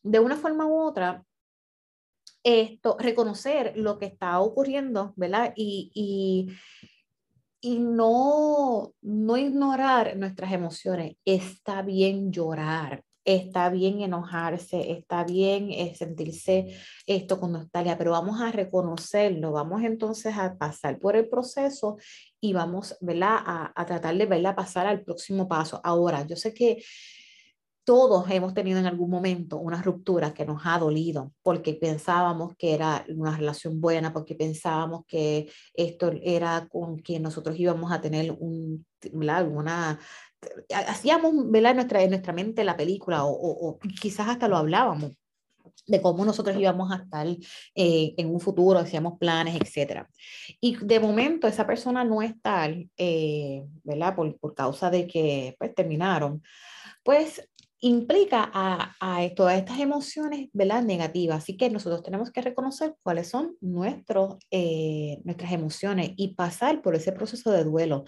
de 0.03 0.19
una 0.19 0.35
forma 0.35 0.65
u 0.65 0.79
otra, 0.79 1.23
esto, 2.43 2.97
reconocer 2.99 3.73
lo 3.75 3.97
que 3.97 4.05
está 4.05 4.39
ocurriendo, 4.39 5.13
¿verdad? 5.15 5.53
Y, 5.55 5.91
y, 5.93 6.47
y 7.61 7.79
no, 7.79 8.93
no 9.01 9.37
ignorar 9.37 10.15
nuestras 10.15 10.51
emociones. 10.53 11.17
Está 11.25 11.81
bien 11.81 12.31
llorar, 12.31 13.03
está 13.35 13.69
bien 13.69 14.01
enojarse, 14.01 14.91
está 14.91 15.23
bien 15.23 15.69
eh, 15.71 15.93
sentirse 15.95 16.75
esto 17.05 17.39
con 17.39 17.51
nostalgia, 17.51 17.97
pero 17.97 18.11
vamos 18.11 18.41
a 18.41 18.51
reconocerlo, 18.51 19.51
vamos 19.51 19.83
entonces 19.83 20.35
a 20.35 20.57
pasar 20.57 20.99
por 20.99 21.15
el 21.15 21.29
proceso 21.29 21.97
y 22.41 22.53
vamos, 22.53 22.97
¿verdad? 23.01 23.37
A, 23.45 23.71
a 23.75 23.85
tratar 23.85 24.17
de, 24.17 24.25
¿verdad? 24.25 24.55
Pasar 24.55 24.87
al 24.87 25.03
próximo 25.03 25.47
paso. 25.47 25.79
Ahora, 25.83 26.25
yo 26.25 26.35
sé 26.35 26.53
que 26.53 26.81
todos 27.83 28.29
hemos 28.29 28.53
tenido 28.53 28.77
en 28.77 28.85
algún 28.85 29.09
momento 29.09 29.57
una 29.57 29.81
ruptura 29.81 30.33
que 30.33 30.45
nos 30.45 30.61
ha 30.65 30.77
dolido 30.77 31.33
porque 31.41 31.73
pensábamos 31.73 32.55
que 32.55 32.75
era 32.75 33.03
una 33.09 33.35
relación 33.35 33.81
buena, 33.81 34.13
porque 34.13 34.35
pensábamos 34.35 35.05
que 35.07 35.51
esto 35.73 36.11
era 36.21 36.67
con 36.69 36.99
quien 36.99 37.23
nosotros 37.23 37.59
íbamos 37.59 37.91
a 37.91 37.99
tener 37.99 38.31
un, 38.31 38.85
una, 39.11 39.99
hacíamos 40.73 41.33
¿verdad? 41.49 41.71
En, 41.71 41.77
nuestra, 41.77 42.03
en 42.03 42.09
nuestra 42.09 42.33
mente 42.33 42.63
la 42.63 42.77
película 42.77 43.25
o, 43.25 43.31
o, 43.31 43.79
quizás 44.01 44.27
hasta 44.29 44.47
lo 44.47 44.57
hablábamos 44.57 45.11
de 45.87 46.01
cómo 46.01 46.23
nosotros 46.23 46.55
íbamos 46.57 46.91
a 46.91 46.97
estar 46.97 47.27
eh, 47.27 48.13
en 48.17 48.29
un 48.31 48.39
futuro, 48.39 48.79
hacíamos 48.79 49.17
planes, 49.17 49.55
etc. 49.59 50.05
Y 50.61 50.77
de 50.77 50.99
momento 50.99 51.47
esa 51.47 51.65
persona 51.65 52.03
no 52.03 52.21
es 52.21 52.39
tal, 52.41 52.89
eh, 52.95 53.63
¿verdad? 53.83 54.15
Por, 54.15 54.37
por, 54.39 54.53
causa 54.53 54.91
de 54.91 55.07
que 55.07 55.55
pues, 55.57 55.73
terminaron, 55.73 56.43
pues 57.03 57.48
implica 57.81 58.49
a, 58.53 58.95
a, 58.99 59.29
todas 59.35 59.57
estas 59.57 59.79
emociones 59.79 60.49
¿verdad? 60.53 60.83
negativas. 60.83 61.43
Así 61.43 61.57
que 61.57 61.69
nosotros 61.69 62.03
tenemos 62.03 62.31
que 62.31 62.41
reconocer 62.41 62.95
cuáles 63.03 63.29
son 63.29 63.55
nuestros, 63.61 64.37
eh, 64.51 65.19
nuestras 65.23 65.51
emociones 65.51 66.11
y 66.17 66.35
pasar 66.35 66.81
por 66.81 66.95
ese 66.95 67.11
proceso 67.11 67.51
de 67.51 67.63
duelo. 67.63 68.03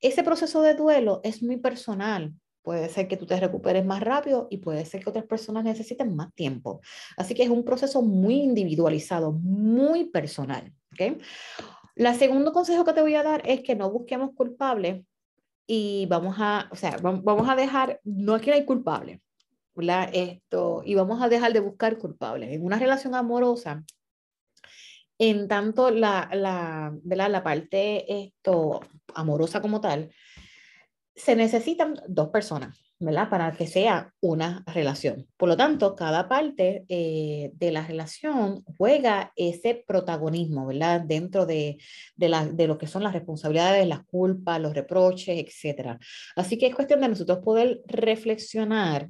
Ese 0.00 0.22
proceso 0.22 0.62
de 0.62 0.74
duelo 0.74 1.20
es 1.22 1.42
muy 1.42 1.58
personal. 1.58 2.32
Puede 2.62 2.88
ser 2.88 3.08
que 3.08 3.16
tú 3.16 3.26
te 3.26 3.38
recuperes 3.38 3.84
más 3.84 4.00
rápido 4.00 4.46
y 4.50 4.58
puede 4.58 4.84
ser 4.86 5.02
que 5.02 5.10
otras 5.10 5.26
personas 5.26 5.64
necesiten 5.64 6.14
más 6.14 6.32
tiempo. 6.34 6.80
Así 7.16 7.34
que 7.34 7.42
es 7.42 7.50
un 7.50 7.64
proceso 7.64 8.02
muy 8.02 8.34
individualizado, 8.34 9.32
muy 9.32 10.04
personal. 10.04 10.72
¿okay? 10.92 11.18
La 11.94 12.14
segundo 12.14 12.52
consejo 12.52 12.84
que 12.84 12.92
te 12.92 13.02
voy 13.02 13.14
a 13.16 13.22
dar 13.22 13.42
es 13.44 13.62
que 13.62 13.74
no 13.74 13.90
busquemos 13.90 14.30
culpables 14.34 15.04
y 15.66 16.06
vamos 16.06 16.36
a, 16.38 16.68
o 16.70 16.76
sea, 16.76 16.96
vamos 16.98 17.48
a 17.48 17.56
dejar, 17.56 18.00
no 18.04 18.36
es 18.36 18.42
que 18.42 18.52
hay 18.52 18.64
culpable, 18.64 19.22
¿verdad? 19.74 20.10
Esto, 20.12 20.82
y 20.84 20.94
vamos 20.94 21.22
a 21.22 21.28
dejar 21.28 21.52
de 21.52 21.60
buscar 21.60 21.98
culpables. 21.98 22.50
En 22.50 22.64
una 22.64 22.78
relación 22.78 23.14
amorosa, 23.14 23.84
en 25.18 25.48
tanto 25.48 25.90
la, 25.90 26.28
la, 26.32 26.92
¿verdad? 27.04 27.30
la 27.30 27.42
parte 27.42 28.22
esto, 28.24 28.80
amorosa 29.14 29.62
como 29.62 29.80
tal, 29.80 30.10
se 31.14 31.36
necesitan 31.36 31.94
dos 32.08 32.28
personas. 32.30 32.78
¿Verdad? 33.02 33.28
Para 33.28 33.52
que 33.52 33.66
sea 33.66 34.12
una 34.20 34.64
relación. 34.66 35.26
Por 35.36 35.48
lo 35.48 35.56
tanto, 35.56 35.94
cada 35.94 36.28
parte 36.28 36.84
eh, 36.88 37.50
de 37.54 37.72
la 37.72 37.86
relación 37.86 38.64
juega 38.78 39.32
ese 39.36 39.84
protagonismo, 39.86 40.66
¿verdad? 40.66 41.00
Dentro 41.00 41.46
de, 41.46 41.78
de, 42.16 42.28
la, 42.28 42.46
de, 42.46 42.66
lo 42.66 42.78
que 42.78 42.86
son 42.86 43.02
las 43.02 43.12
responsabilidades, 43.12 43.86
las 43.86 44.04
culpas, 44.04 44.60
los 44.60 44.74
reproches, 44.74 45.38
etc. 45.38 45.98
Así 46.36 46.58
que 46.58 46.66
es 46.66 46.74
cuestión 46.74 47.00
de 47.00 47.08
nosotros 47.08 47.40
poder 47.44 47.82
reflexionar 47.86 49.08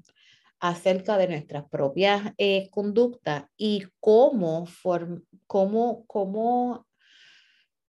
acerca 0.63 1.19
de 1.19 1.29
nuestras 1.29 1.65
propias 1.69 2.33
eh, 2.39 2.69
conductas 2.71 3.45
y 3.57 3.85
cómo, 3.99 4.67
cómo, 5.47 6.05
cómo 6.07 6.87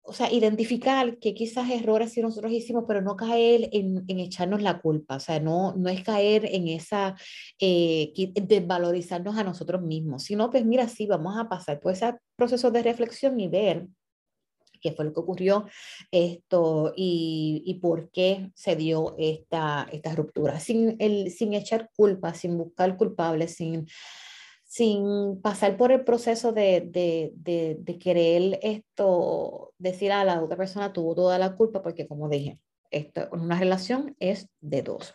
o 0.04 0.14
sea, 0.14 0.32
identificar 0.32 1.18
que 1.20 1.34
quizás 1.34 1.70
errores 1.70 2.14
sí 2.14 2.22
nosotros 2.22 2.52
hicimos, 2.52 2.86
pero 2.88 3.02
no 3.02 3.16
caer 3.16 3.70
en, 3.72 4.04
en, 4.08 4.20
echarnos 4.20 4.62
la 4.62 4.80
culpa, 4.80 5.18
o 5.18 5.20
sea, 5.20 5.40
no, 5.40 5.76
no 5.76 5.90
es 5.90 6.04
caer 6.04 6.46
en 6.46 6.68
esa, 6.68 7.16
eh, 7.60 8.12
desvalorizarnos 8.34 9.38
a 9.38 9.44
nosotros 9.44 9.82
mismos, 9.82 10.24
sino 10.24 10.50
pues 10.50 10.66
mira, 10.66 10.88
sí, 10.88 11.06
vamos 11.06 11.38
a 11.38 11.48
pasar 11.48 11.80
por 11.80 11.94
ese 11.94 12.16
proceso 12.36 12.72
de 12.72 12.84
reflexión 12.84 13.40
y 13.40 13.48
ver 13.48 13.88
qué 14.82 14.92
fue 14.92 15.06
lo 15.06 15.14
que 15.14 15.20
ocurrió 15.20 15.68
esto 16.12 16.94
y, 16.96 17.62
y 17.66 17.76
por 17.76 18.10
qué 18.10 18.52
se 18.56 18.76
dio 18.76 19.16
esta, 19.20 19.88
esta 19.92 20.16
ruptura, 20.16 20.60
sin, 20.60 20.96
el, 21.00 21.32
sin 21.32 21.54
echar 21.54 21.90
culpa, 21.96 22.34
sin 22.34 22.58
buscar 22.58 22.98
culpables, 22.98 23.56
sin 23.56 23.88
sin 24.72 25.42
pasar 25.42 25.76
por 25.76 25.92
el 25.92 26.06
proceso 26.06 26.54
de, 26.54 26.80
de, 26.80 27.34
de, 27.78 28.00
querer 28.00 28.58
esto, 28.62 29.74
decir 29.78 30.14
a 30.14 30.24
la 30.24 30.42
otra 30.42 30.56
persona 30.56 30.94
tuvo 30.94 31.14
toda 31.14 31.38
la 31.38 31.58
culpa, 31.58 31.82
porque 31.82 32.08
como 32.08 32.30
dije, 32.30 32.58
esto, 32.90 33.28
una 33.34 33.60
relación 33.60 34.16
es 34.20 34.48
de 34.62 34.82
dos. 34.82 35.14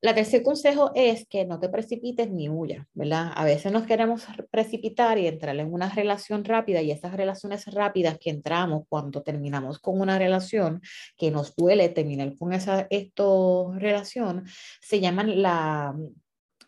La 0.00 0.14
tercer 0.14 0.42
consejo 0.42 0.92
es 0.94 1.26
que 1.28 1.44
no 1.44 1.60
te 1.60 1.68
precipites 1.68 2.30
ni 2.30 2.48
huyas, 2.48 2.86
¿verdad? 2.94 3.32
A 3.34 3.44
veces 3.44 3.70
nos 3.70 3.84
queremos 3.84 4.24
precipitar 4.50 5.18
y 5.18 5.26
entrar 5.26 5.56
en 5.56 5.70
una 5.70 5.90
relación 5.90 6.42
rápida 6.42 6.80
y 6.80 6.90
esas 6.90 7.12
relaciones 7.12 7.66
rápidas 7.66 8.16
que 8.18 8.30
entramos 8.30 8.84
cuando 8.88 9.22
terminamos 9.22 9.78
con 9.78 10.00
una 10.00 10.18
relación 10.18 10.80
que 11.18 11.30
nos 11.30 11.54
duele 11.54 11.90
terminar 11.90 12.34
con 12.38 12.54
esa 12.54 12.86
esto, 12.88 13.74
relación, 13.76 14.46
se 14.80 15.00
llaman 15.00 15.42
la 15.42 15.94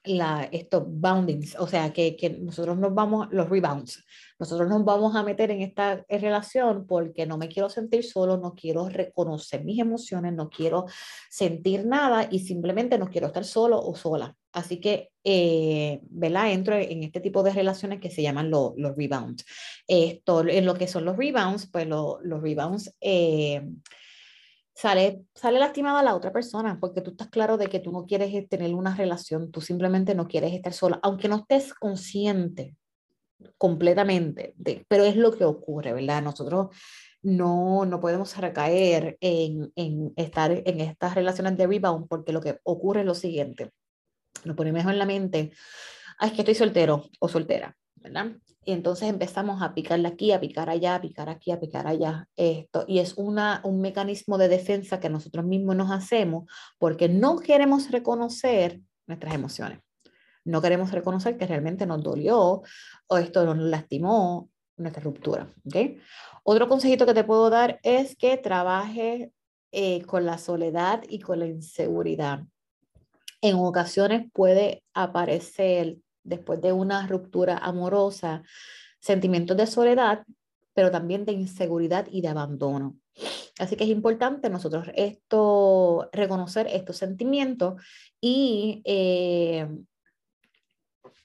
la, 0.07 0.49
estos 0.53 0.85
boundings, 0.87 1.57
o 1.59 1.67
sea, 1.67 1.93
que, 1.93 2.17
que, 2.17 2.31
nosotros 2.31 2.77
nos 2.79 2.95
vamos, 2.95 3.29
los 3.31 3.49
rebounds, 3.49 4.05
nosotros 4.39 4.69
nos 4.69 4.85
vamos 4.85 5.17
a 5.17 5.23
meter 5.23 5.51
en 5.51 5.63
esta 5.63 6.05
relación 6.09 6.87
porque 6.87 7.27
no 7.27 7.39
me 7.39 7.49
quiero 7.49 7.71
sentir 7.71 8.05
solo, 8.05 8.37
no 8.37 8.55
quiero 8.55 8.89
reconocer 8.89 9.65
mis 9.65 9.79
emociones, 9.79 10.35
no 10.35 10.51
quiero 10.51 10.87
sentir 11.31 11.87
nada 11.87 12.29
y 12.31 12.41
simplemente 12.41 12.99
no 12.99 13.09
quiero 13.09 13.29
estar 13.29 13.45
solo 13.45 13.81
o 13.81 13.95
sola. 13.95 14.37
Así 14.53 14.81
que, 14.81 15.11
eh, 15.25 16.01
¿verdad? 16.09 16.53
Entro 16.53 16.77
en 16.77 17.03
este 17.03 17.21
tipo 17.21 17.43
de 17.43 17.53
relaciones 17.53 18.01
que 18.01 18.11
se 18.11 18.23
llaman 18.23 18.51
los 18.51 18.75
rebounds. 18.97 19.45
Esto, 19.87 20.47
en 20.47 20.65
lo 20.65 20.75
que 20.75 20.89
son 20.89 21.05
los 21.05 21.17
rebounds, 21.17 21.69
pues 21.71 21.87
los 21.87 22.43
rebounds... 22.43 22.95
Eh, 23.01 23.63
sale, 24.77 25.23
sale 25.35 25.59
lastimada 25.59 26.03
la 26.03 26.15
otra 26.15 26.33
persona 26.33 26.79
porque 26.79 27.01
tú 27.01 27.13
estás 27.13 27.29
claro 27.29 27.57
de 27.57 27.69
que 27.69 27.81
tú 27.81 27.93
no 27.93 28.05
quieres 28.05 28.33
eh, 28.35 28.47
tener 28.49 28.75
una 28.75 28.95
relación, 28.95 29.51
tú 29.51 29.63
simplemente 29.63 30.15
no 30.15 30.29
quieres 30.29 30.53
estar 30.53 30.75
sola, 30.75 31.01
aunque 31.03 31.29
no 31.29 31.37
estés 31.37 31.73
consciente 31.73 32.77
completamente, 33.57 34.53
de, 34.57 34.85
pero 34.87 35.05
es 35.05 35.17
lo 35.17 35.33
que 35.33 35.45
ocurre, 35.45 35.95
¿verdad? 35.95 36.23
Nosotros 36.23 36.77
no, 37.23 37.87
no 37.87 38.01
podemos 38.01 38.37
recaer 38.37 39.17
en, 39.21 39.73
en 39.77 40.13
estar 40.17 40.53
en 40.53 40.81
estas 40.81 41.15
relaciones 41.15 41.57
de 41.57 41.67
rebound 41.67 42.07
porque 42.07 42.33
lo 42.33 42.43
que 42.43 42.61
ocurre 42.63 43.01
es 43.01 43.07
lo 43.07 43.15
siguiente, 43.15 43.73
nos 44.45 44.57
ponemos 44.57 44.85
en 44.85 44.99
la 44.99 45.07
mente, 45.07 45.53
es 46.21 46.33
que 46.33 46.43
estoy 46.43 46.55
soltero 46.55 47.09
o 47.19 47.29
soltera, 47.29 47.75
¿verdad? 47.95 48.37
Y 48.69 48.73
entonces 48.73 49.09
empezamos 49.09 49.63
a 49.63 49.75
picarle 49.75 50.09
aquí, 50.09 50.33
a 50.33 50.41
picar 50.41 50.69
allá, 50.69 50.97
a 50.97 51.01
picar 51.01 51.29
aquí, 51.29 51.53
a 51.53 51.61
picar 51.61 51.87
allá. 51.87 52.29
Esto, 52.35 52.85
y 52.89 52.99
es 52.99 53.15
una, 53.17 53.61
un 53.63 53.81
mecanismo 53.81 54.39
de 54.39 54.49
defensa 54.49 54.99
que 54.99 55.09
nosotros 55.09 55.45
mismos 55.45 55.77
nos 55.77 55.93
hacemos 55.93 56.51
porque 56.77 57.09
no 57.09 57.39
queremos 57.39 57.93
reconocer 57.93 58.81
nuestras 59.07 59.35
emociones. 59.35 59.79
No 60.45 60.61
queremos 60.61 60.91
reconocer 60.91 61.39
que 61.39 61.47
realmente 61.47 61.87
nos 61.87 62.03
dolió 62.03 62.63
o 63.07 63.19
esto 63.19 63.47
nos 63.47 63.59
lastimó 63.59 64.51
nuestra 64.77 65.01
ruptura. 65.01 65.55
¿okay? 65.65 66.01
Otro 66.43 66.67
consejito 66.67 67.07
que 67.07 67.15
te 67.15 67.23
puedo 67.23 67.49
dar 67.51 67.79
es 67.85 68.17
que 68.17 68.37
trabajes 68.37 69.31
eh, 69.71 70.03
con 70.07 70.27
la 70.27 70.39
soledad 70.39 71.05
y 71.09 71.21
con 71.21 71.39
la 71.39 71.47
inseguridad. 71.47 72.41
En 73.41 73.55
ocasiones 73.55 74.29
puede 74.33 74.83
aparecer 74.93 75.99
después 76.27 76.61
de 76.61 76.73
una 76.73 77.07
ruptura 77.07 77.59
amorosa, 77.59 78.43
sentimientos 79.01 79.57
de 79.57 79.67
soledad, 79.67 80.25
pero 80.75 80.91
también 80.91 81.25
de 81.25 81.33
inseguridad 81.33 82.07
y 82.11 82.21
de 82.21 82.29
abandono. 82.29 82.97
Así 83.59 83.77
que 83.77 83.85
es 83.85 83.91
importante 83.91 84.51
nosotros 84.51 84.89
esto, 84.95 86.11
reconocer 86.13 86.67
estos 86.67 86.99
sentimientos 86.99 87.83
y 88.21 88.83
eh, 88.85 89.67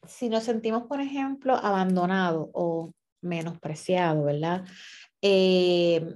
si 0.07 0.29
nos 0.29 0.43
sentimos, 0.43 0.83
por 0.83 1.01
ejemplo, 1.01 1.55
abandonados 1.55 2.49
o 2.53 2.93
menospreciados, 3.21 4.23
¿verdad? 4.23 4.65
Eh, 5.21 6.15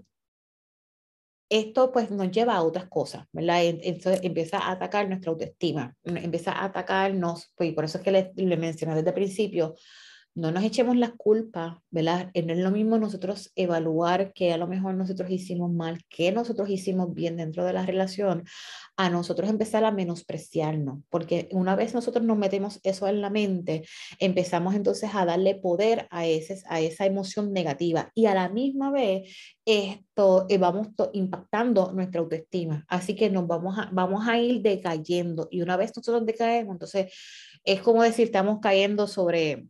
esto 1.50 1.92
pues 1.92 2.12
nos 2.12 2.32
lleva 2.32 2.56
a 2.56 2.64
otras 2.64 2.88
cosas, 2.88 3.26
¿verdad? 3.32 3.64
Entonces 3.64 4.22
empieza 4.24 4.58
a 4.60 4.72
atacar 4.72 5.08
nuestra 5.08 5.32
autoestima, 5.32 5.96
empieza 6.04 6.52
a 6.52 6.66
atacarnos, 6.66 7.52
pues 7.56 7.74
por 7.74 7.86
eso 7.86 8.00
es 8.00 8.04
que 8.04 8.12
le, 8.12 8.32
le 8.36 8.58
mencioné 8.58 8.96
desde 8.96 9.10
el 9.10 9.16
principio, 9.16 9.76
no 10.36 10.52
nos 10.52 10.66
echemos 10.66 10.98
las 10.98 11.14
culpas, 11.14 11.78
¿verdad? 11.90 12.30
No 12.34 12.54
es 12.54 12.60
lo 12.60 12.70
mismo 12.70 12.98
nosotros 12.98 13.54
evaluar 13.56 14.34
que 14.34 14.52
a 14.52 14.58
lo 14.58 14.68
mejor 14.68 14.94
nosotros 14.94 15.30
hicimos 15.32 15.72
mal, 15.72 16.04
que 16.10 16.34
nosotros 16.34 16.70
hicimos 16.70 17.14
bien 17.14 17.38
dentro 17.38 17.64
de 17.64 17.72
la 17.72 17.86
relación, 17.86 18.44
a 18.98 19.10
nosotros 19.10 19.50
empezar 19.50 19.86
a 19.86 19.92
menospreciarnos, 19.92 21.00
porque 21.10 21.48
una 21.52 21.78
vez 21.78 21.94
nosotros 21.94 22.26
nos 22.26 22.38
metemos 22.38 22.82
eso 22.84 23.08
en 23.08 23.22
la 23.22 23.30
mente, 23.30 23.86
empezamos 24.20 24.76
entonces 24.76 25.10
a 25.14 25.26
darle 25.26 25.56
poder 25.56 26.08
a, 26.12 26.26
ese, 26.26 26.62
a 26.68 26.82
esa 26.82 27.06
emoción 27.06 27.54
negativa 27.54 28.12
y 28.14 28.26
a 28.26 28.36
la 28.36 28.50
misma 28.50 28.92
vez 28.92 29.34
esto 29.64 30.48
eh, 30.50 30.58
vamos 30.58 30.90
impactando 31.14 31.94
nuestra 31.94 32.20
autoestima, 32.20 32.86
así 32.90 33.16
que 33.16 33.30
nos 33.30 33.48
vamos 33.48 33.80
a, 33.80 33.90
vamos 33.94 34.28
a 34.28 34.38
ir 34.38 34.62
decayendo 34.62 35.48
y 35.50 35.62
una 35.62 35.78
vez 35.78 35.96
nosotros 35.96 36.26
decaemos, 36.26 36.74
entonces 36.74 37.14
es 37.64 37.82
como 37.82 38.04
decir, 38.04 38.26
estamos 38.26 38.60
cayendo 38.62 39.08
sobre 39.08 39.68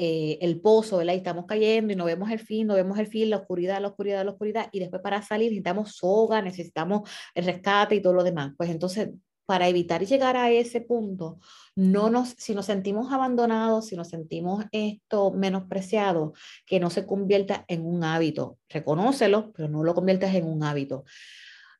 eh, 0.00 0.38
el 0.42 0.60
pozo, 0.60 0.98
¿verdad? 0.98 1.14
Y 1.14 1.16
estamos 1.16 1.44
cayendo 1.46 1.92
y 1.92 1.96
no 1.96 2.04
vemos 2.04 2.30
el 2.30 2.38
fin, 2.38 2.68
no 2.68 2.74
vemos 2.74 2.98
el 3.00 3.08
fin, 3.08 3.30
la 3.30 3.38
oscuridad, 3.38 3.80
la 3.80 3.88
oscuridad, 3.88 4.24
la 4.24 4.30
oscuridad, 4.30 4.68
y 4.70 4.78
después 4.78 5.02
para 5.02 5.22
salir 5.22 5.50
necesitamos 5.50 5.96
soga, 5.96 6.40
necesitamos 6.40 7.10
el 7.34 7.44
rescate 7.44 7.96
y 7.96 8.00
todo 8.00 8.12
lo 8.12 8.22
demás. 8.22 8.52
Pues 8.56 8.70
entonces 8.70 9.08
para 9.44 9.66
evitar 9.66 10.04
llegar 10.04 10.36
a 10.36 10.52
ese 10.52 10.82
punto, 10.82 11.40
no 11.74 12.10
nos, 12.10 12.36
si 12.38 12.54
nos 12.54 12.66
sentimos 12.66 13.12
abandonados, 13.12 13.86
si 13.86 13.96
nos 13.96 14.08
sentimos 14.08 14.66
esto 14.70 15.32
menospreciados, 15.32 16.38
que 16.64 16.78
no 16.78 16.90
se 16.90 17.04
convierta 17.04 17.64
en 17.66 17.84
un 17.84 18.04
hábito. 18.04 18.58
Reconócelo, 18.68 19.50
pero 19.52 19.68
no 19.68 19.82
lo 19.82 19.94
conviertas 19.94 20.32
en 20.36 20.46
un 20.46 20.62
hábito. 20.62 21.06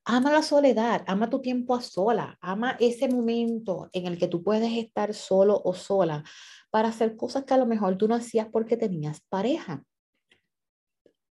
Ama 0.06 0.32
la 0.32 0.42
soledad, 0.42 1.04
ama 1.06 1.28
tu 1.28 1.42
tiempo 1.42 1.74
a 1.74 1.82
sola, 1.82 2.38
ama 2.40 2.78
ese 2.80 3.06
momento 3.08 3.90
en 3.92 4.06
el 4.06 4.18
que 4.18 4.26
tú 4.26 4.42
puedes 4.42 4.72
estar 4.72 5.12
solo 5.12 5.60
o 5.62 5.74
sola 5.74 6.24
para 6.70 6.88
hacer 6.88 7.16
cosas 7.16 7.44
que 7.44 7.54
a 7.54 7.58
lo 7.58 7.66
mejor 7.66 7.96
tú 7.98 8.08
no 8.08 8.14
hacías 8.14 8.48
porque 8.50 8.76
tenías 8.76 9.20
pareja 9.28 9.84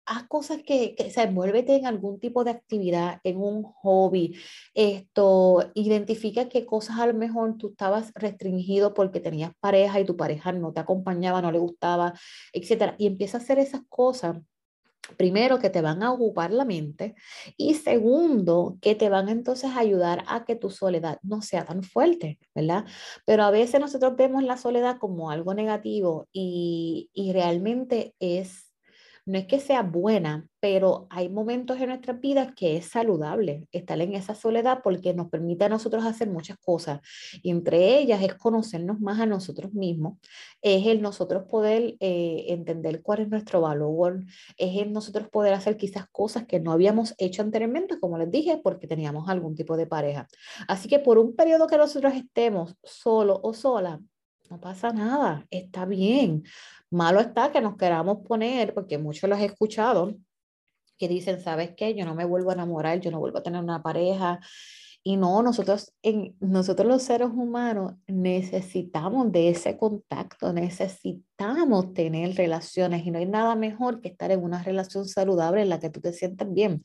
haz 0.08 0.26
cosas 0.26 0.62
que, 0.64 0.94
que 0.94 1.11
se 1.11 1.23
envuélvete 1.23 1.76
en 1.76 1.87
algún 1.87 2.18
tipo 2.18 2.42
de 2.42 2.50
actividad, 2.50 3.20
en 3.25 3.38
un 3.38 3.62
hobby. 3.62 4.37
Esto, 4.75 5.70
identifica 5.75 6.49
qué 6.49 6.64
cosas 6.64 6.99
a 6.99 7.06
lo 7.06 7.14
mejor 7.14 7.56
tú 7.58 7.68
estabas 7.70 8.12
restringido 8.14 8.94
porque 8.94 9.20
tenías 9.20 9.52
pareja 9.61 10.00
y 10.00 10.06
tu 10.06 10.16
pareja 10.16 10.52
no 10.52 10.73
te 10.73 10.80
acompañaba, 10.80 11.42
no 11.42 11.52
le 11.52 11.58
gustaba, 11.58 12.14
etcétera. 12.52 12.97
Y 12.99 13.06
empieza 13.06 13.38
a 13.38 13.40
hacer 13.40 13.58
esas 13.58 13.82
cosas 13.88 14.38
primero 15.16 15.58
que 15.58 15.70
te 15.70 15.80
van 15.80 16.02
a 16.02 16.12
ocupar 16.12 16.52
la 16.52 16.64
mente 16.64 17.14
y 17.56 17.74
segundo 17.74 18.78
que 18.80 18.94
te 18.94 19.08
van 19.08 19.28
entonces 19.28 19.70
a 19.70 19.78
ayudar 19.78 20.24
a 20.26 20.44
que 20.44 20.56
tu 20.56 20.70
soledad 20.70 21.18
no 21.22 21.42
sea 21.42 21.64
tan 21.64 21.82
fuerte, 21.82 22.38
¿verdad? 22.54 22.84
Pero 23.24 23.44
a 23.44 23.50
veces 23.50 23.80
nosotros 23.80 24.16
vemos 24.16 24.42
la 24.42 24.56
soledad 24.56 24.98
como 24.98 25.30
algo 25.30 25.54
negativo 25.54 26.28
y, 26.32 27.10
y 27.14 27.32
realmente 27.32 28.14
es 28.18 28.67
no 29.28 29.38
es 29.38 29.47
que 29.47 29.61
sea 29.61 29.82
buena, 29.82 30.49
pero 30.58 31.06
hay 31.11 31.28
momentos 31.28 31.78
en 31.78 31.90
nuestras 31.90 32.18
vidas 32.18 32.54
que 32.56 32.78
es 32.78 32.87
saludable 32.87 33.68
estar 33.73 34.00
en 34.00 34.14
esa 34.14 34.35
soledad 34.35 34.80
porque 34.82 35.12
nos 35.12 35.28
permite 35.28 35.66
a 35.66 35.68
nosotros 35.68 36.06
hacer 36.06 36.30
muchas 36.30 36.56
cosas. 36.56 37.00
Entre 37.42 37.99
ellas 37.99 38.23
es 38.23 38.35
conocernos 38.35 39.00
más 39.00 39.20
a 39.20 39.26
nosotros 39.26 39.75
mismos, 39.75 40.18
es 40.62 40.87
el 40.87 41.02
nosotros 41.02 41.44
poder 41.44 41.97
eh, 42.00 42.47
entender 42.49 43.02
cuál 43.02 43.20
es 43.20 43.28
nuestro 43.28 43.61
valor, 43.61 44.25
es 44.56 44.80
el 44.80 44.94
nosotros 44.94 45.28
poder 45.28 45.52
hacer 45.52 45.76
quizás 45.76 46.06
cosas 46.11 46.47
que 46.47 46.58
no 46.58 46.73
habíamos 46.73 47.14
hecho 47.18 47.42
anteriormente, 47.42 48.00
como 48.00 48.16
les 48.16 48.30
dije, 48.30 48.58
porque 48.64 48.87
teníamos 48.87 49.28
algún 49.28 49.54
tipo 49.54 49.76
de 49.76 49.87
pareja. 49.87 50.26
Así 50.68 50.88
que 50.88 51.00
por 51.00 51.18
un 51.18 51.37
periodo 51.37 51.66
que 51.66 51.76
nosotros 51.76 52.14
estemos 52.14 52.76
solo 52.82 53.38
o 53.42 53.52
sola, 53.52 54.00
no 54.50 54.60
pasa 54.60 54.90
nada, 54.92 55.46
está 55.50 55.84
bien. 55.84 56.44
Malo 56.90 57.20
está 57.20 57.52
que 57.52 57.60
nos 57.60 57.76
queramos 57.76 58.18
poner, 58.26 58.74
porque 58.74 58.98
muchos 58.98 59.28
los 59.28 59.38
he 59.38 59.46
escuchado, 59.46 60.14
que 60.98 61.08
dicen, 61.08 61.40
¿sabes 61.40 61.72
qué? 61.76 61.94
Yo 61.94 62.04
no 62.04 62.14
me 62.14 62.24
vuelvo 62.24 62.50
a 62.50 62.54
enamorar, 62.54 63.00
yo 63.00 63.10
no 63.10 63.20
vuelvo 63.20 63.38
a 63.38 63.42
tener 63.42 63.62
una 63.62 63.82
pareja. 63.82 64.40
Y 65.04 65.16
no, 65.16 65.42
nosotros, 65.42 65.92
en, 66.02 66.36
nosotros 66.40 66.88
los 66.88 67.02
seres 67.02 67.28
humanos 67.28 67.94
necesitamos 68.08 69.30
de 69.30 69.50
ese 69.50 69.76
contacto, 69.78 70.52
necesitamos 70.52 71.94
tener 71.94 72.34
relaciones 72.34 73.06
y 73.06 73.10
no 73.10 73.18
hay 73.18 73.26
nada 73.26 73.54
mejor 73.54 74.00
que 74.00 74.08
estar 74.08 74.30
en 74.32 74.42
una 74.42 74.62
relación 74.62 75.06
saludable 75.06 75.62
en 75.62 75.68
la 75.68 75.78
que 75.78 75.90
tú 75.90 76.00
te 76.00 76.12
sientas 76.12 76.52
bien. 76.52 76.82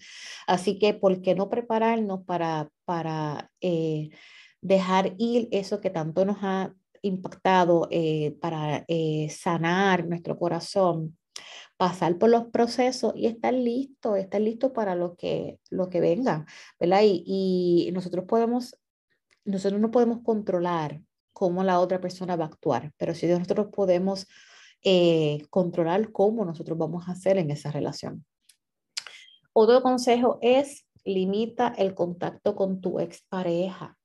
Así 0.47 0.77
que, 0.77 0.93
¿por 0.93 1.21
qué 1.21 1.33
no 1.33 1.49
prepararnos 1.49 2.23
para, 2.23 2.69
para 2.85 3.49
eh, 3.61 4.09
dejar 4.61 5.15
ir 5.17 5.49
eso 5.51 5.81
que 5.81 5.89
tanto 5.89 6.23
nos 6.23 6.37
ha 6.41 6.73
impactado 7.03 7.87
eh, 7.91 8.35
para 8.41 8.85
eh, 8.87 9.29
sanar 9.29 10.07
nuestro 10.07 10.39
corazón, 10.39 11.17
pasar 11.77 12.17
por 12.17 12.29
los 12.29 12.45
procesos 12.45 13.13
y 13.15 13.27
estar 13.27 13.53
listo, 13.53 14.15
estar 14.15 14.41
listo 14.41 14.73
para 14.73 14.95
lo 14.95 15.15
que, 15.15 15.59
lo 15.69 15.89
que 15.89 16.01
venga, 16.01 16.45
¿verdad? 16.79 17.01
Y, 17.03 17.91
nosotros 17.93 18.25
podemos, 18.25 18.79
nosotros 19.45 19.79
no 19.79 19.91
podemos 19.91 20.21
controlar 20.23 21.01
cómo 21.33 21.63
la 21.63 21.79
otra 21.79 21.99
persona 21.99 22.35
va 22.35 22.45
a 22.45 22.47
actuar, 22.47 22.93
pero 22.97 23.13
sí 23.13 23.27
nosotros 23.27 23.67
podemos 23.71 24.27
eh, 24.83 25.45
controlar 25.49 26.11
cómo 26.11 26.45
nosotros 26.45 26.77
vamos 26.77 27.07
a 27.07 27.11
hacer 27.11 27.37
en 27.37 27.51
esa 27.51 27.71
relación. 27.71 28.25
Otro 29.51 29.81
consejo 29.81 30.39
es 30.41 30.85
limita 31.03 31.73
el 31.77 31.93
contacto 31.93 32.55
con 32.55 32.79
tu 32.79 32.99
expareja. 32.99 33.97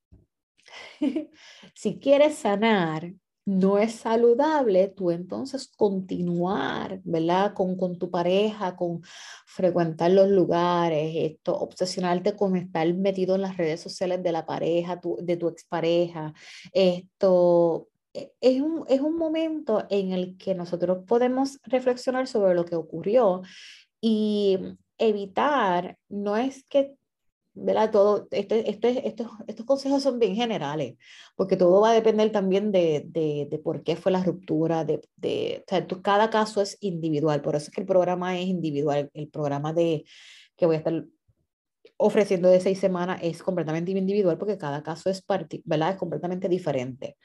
si 1.75 1.99
quieres 1.99 2.37
sanar, 2.37 3.13
no 3.49 3.79
es 3.79 3.95
saludable 3.95 4.89
tú 4.89 5.11
entonces 5.11 5.73
continuar, 5.75 7.01
¿verdad? 7.05 7.55
Con, 7.55 7.79
con 7.79 7.99
tu 7.99 8.11
pareja, 8.11 8.77
con 8.77 9.01
frecuentar 9.47 10.11
los 10.11 10.29
lugares, 10.29 11.15
esto, 11.17 11.59
obsesionarte 11.59 12.37
con 12.37 12.57
estar 12.57 12.93
metido 12.93 13.37
en 13.37 13.43
las 13.43 13.57
redes 13.57 13.81
sociales 13.81 14.23
de 14.23 14.33
la 14.33 14.45
pareja, 14.45 15.01
tu, 15.01 15.17
de 15.23 15.39
tu 15.39 15.49
expareja. 15.49 16.35
Esto 16.75 17.89
e, 18.13 18.33
es 18.43 18.61
un, 18.61 18.85
es 18.87 19.01
un 19.01 19.17
momento 19.17 19.87
en 19.89 20.13
el 20.13 20.37
que 20.37 20.55
nosotros 20.55 21.05
podemos 21.07 21.59
reflexionar 21.65 22.27
sobre 22.27 22.55
lo 22.55 22.67
que 22.67 22.77
ocurrió 22.77 23.41
y 23.99 24.59
evitar, 24.99 25.97
no 26.11 26.37
es 26.37 26.65
que 26.65 26.98
¿verdad? 27.61 27.91
Todo, 27.91 28.29
este, 28.31 28.71
este, 28.71 29.07
estos, 29.09 29.29
estos 29.47 29.67
consejos 29.67 30.03
son 30.03 30.19
bien 30.19 30.35
generales, 30.35 30.97
porque 31.37 31.57
todo 31.57 31.81
va 31.81 31.91
a 31.91 31.95
depender 31.95 32.31
también 32.33 32.73
de, 32.73 33.05
de, 33.07 33.49
de 33.51 33.59
por 33.59 33.83
qué 33.83 33.97
fue 33.97 34.13
la 34.13 34.23
ruptura, 34.23 34.85
de, 34.85 35.01
de 35.17 35.65
o 35.67 35.69
sea, 35.69 35.87
cada 36.03 36.31
caso 36.31 36.61
es 36.63 36.77
individual, 36.81 37.43
por 37.43 37.57
eso 37.57 37.67
es 37.67 37.71
que 37.75 37.81
el 37.81 37.87
programa 37.87 38.39
es 38.39 38.47
individual, 38.47 39.11
el 39.15 39.29
programa 39.29 39.73
de 39.73 40.05
que 40.57 40.67
voy 40.67 40.77
a 40.77 40.79
estar 40.79 41.05
ofreciendo 41.99 42.49
de 42.49 42.61
seis 42.61 42.79
semanas 42.79 43.21
es 43.23 43.43
completamente 43.43 43.91
individual 43.91 44.39
porque 44.39 44.57
cada 44.57 44.83
caso 44.83 45.11
es, 45.11 45.25
¿verdad? 45.65 45.91
es 45.91 45.97
completamente 45.97 46.49
diferente. 46.49 47.17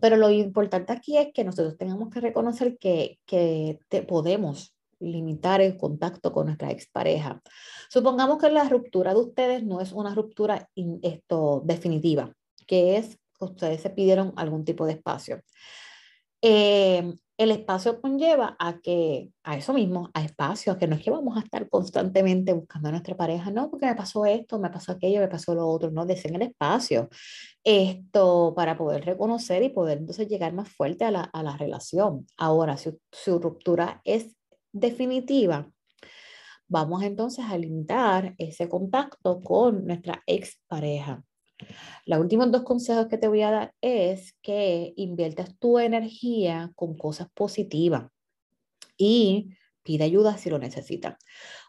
Pero 0.00 0.16
lo 0.16 0.30
importante 0.30 0.92
aquí 0.92 1.16
es 1.16 1.32
que 1.32 1.44
nosotros 1.44 1.76
tengamos 1.76 2.10
que 2.10 2.20
reconocer 2.20 2.78
que, 2.78 3.18
que 3.26 3.78
te, 3.88 4.02
podemos 4.02 4.74
limitar 5.00 5.60
el 5.60 5.76
contacto 5.76 6.32
con 6.32 6.46
nuestra 6.46 6.70
expareja. 6.70 7.40
Supongamos 7.88 8.38
que 8.38 8.50
la 8.50 8.68
ruptura 8.68 9.14
de 9.14 9.20
ustedes 9.20 9.64
no 9.64 9.80
es 9.80 9.92
una 9.92 10.14
ruptura 10.14 10.68
esto, 11.02 11.62
definitiva, 11.64 12.32
que 12.66 12.96
es 12.96 13.18
ustedes 13.40 13.80
se 13.80 13.90
pidieron 13.90 14.32
algún 14.36 14.64
tipo 14.64 14.86
de 14.86 14.92
espacio. 14.92 15.40
Eh, 16.42 17.14
el 17.36 17.50
espacio 17.50 18.02
conlleva 18.02 18.54
a 18.58 18.80
que, 18.80 19.30
a 19.44 19.56
eso 19.56 19.72
mismo, 19.72 20.10
a 20.12 20.22
espacio, 20.22 20.76
que 20.76 20.86
no 20.86 20.94
es 20.94 21.02
que 21.02 21.10
vamos 21.10 21.38
a 21.38 21.40
estar 21.40 21.68
constantemente 21.70 22.52
buscando 22.52 22.88
a 22.88 22.92
nuestra 22.92 23.16
pareja, 23.16 23.50
no, 23.50 23.70
porque 23.70 23.86
me 23.86 23.94
pasó 23.94 24.26
esto, 24.26 24.58
me 24.58 24.68
pasó 24.68 24.92
aquello, 24.92 25.20
me 25.20 25.28
pasó 25.28 25.54
lo 25.54 25.66
otro, 25.66 25.90
no, 25.90 26.04
deseen 26.04 26.34
el 26.34 26.42
espacio, 26.42 27.08
esto 27.64 28.52
para 28.54 28.76
poder 28.76 29.06
reconocer 29.06 29.62
y 29.62 29.70
poder 29.70 29.98
entonces 29.98 30.28
llegar 30.28 30.52
más 30.52 30.68
fuerte 30.68 31.06
a 31.06 31.10
la, 31.10 31.22
a 31.22 31.42
la 31.42 31.56
relación. 31.56 32.26
Ahora, 32.36 32.76
si 32.76 32.90
su 33.10 33.38
ruptura 33.38 34.02
es 34.04 34.36
definitiva, 34.72 35.70
vamos 36.68 37.02
entonces 37.02 37.44
a 37.48 37.58
limitar 37.58 38.34
ese 38.38 38.68
contacto 38.68 39.40
con 39.42 39.86
nuestra 39.86 40.22
expareja. 40.26 41.24
Los 42.06 42.20
últimos 42.20 42.50
dos 42.50 42.62
consejos 42.62 43.06
que 43.08 43.18
te 43.18 43.28
voy 43.28 43.42
a 43.42 43.50
dar 43.50 43.74
es 43.80 44.34
que 44.42 44.92
inviertas 44.96 45.58
tu 45.58 45.78
energía 45.78 46.72
con 46.74 46.96
cosas 46.96 47.28
positivas 47.34 48.10
y 48.96 49.50
pide 49.82 50.04
ayuda 50.04 50.38
si 50.38 50.50
lo 50.50 50.58
necesitas. 50.58 51.16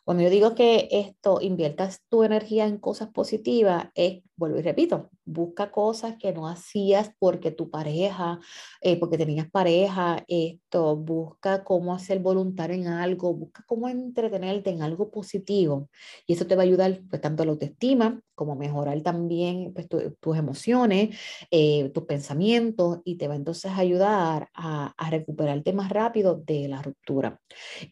Cuando 0.04 0.24
yo 0.24 0.30
digo 0.30 0.56
que 0.56 0.88
esto 0.92 1.40
inviertas 1.42 2.02
tu 2.10 2.24
energía 2.24 2.66
en 2.66 2.80
cosas 2.80 3.10
positivas, 3.10 3.90
es, 3.96 4.24
vuelvo 4.36 4.58
y 4.58 4.64
repito, 4.64 5.10
busca 5.26 5.72
cosas 5.72 6.16
que 6.18 6.34
no 6.34 6.48
hacías 6.48 7.12
porque 7.20 7.52
tu 7.52 7.70
pareja, 7.70 8.40
eh, 8.82 9.00
porque 9.00 9.18
tenías 9.18 9.50
pareja, 9.50 10.24
esto, 10.28 10.96
busca 10.96 11.64
cómo 11.64 11.94
hacer 11.94 12.20
voluntario 12.20 12.76
en 12.76 12.88
algo, 12.88 13.34
busca 13.34 13.64
cómo 13.68 13.88
entretenerte 13.88 14.72
en 14.72 14.82
algo 14.82 15.12
positivo. 15.12 15.90
Y 16.26 16.34
eso 16.34 16.48
te 16.48 16.56
va 16.56 16.64
a 16.64 16.66
ayudar, 16.66 17.02
pues, 17.10 17.22
tanto 17.22 17.46
la 17.46 17.52
autoestima 17.52 18.20
como 18.34 18.56
mejorar 18.56 19.00
también 19.04 19.72
pues, 19.72 19.88
tus 19.88 20.36
emociones, 20.36 21.16
eh, 21.52 21.92
tus 21.94 22.06
pensamientos, 22.06 23.00
y 23.04 23.18
te 23.18 23.28
va 23.28 23.36
entonces 23.36 23.72
a 23.72 23.78
ayudar 23.78 24.50
a, 24.56 24.96
a, 24.98 25.10
recuperarte 25.12 25.74
más 25.74 25.92
rápido 25.92 26.42
de 26.44 26.68
la 26.68 26.82
ruptura. 26.82 27.40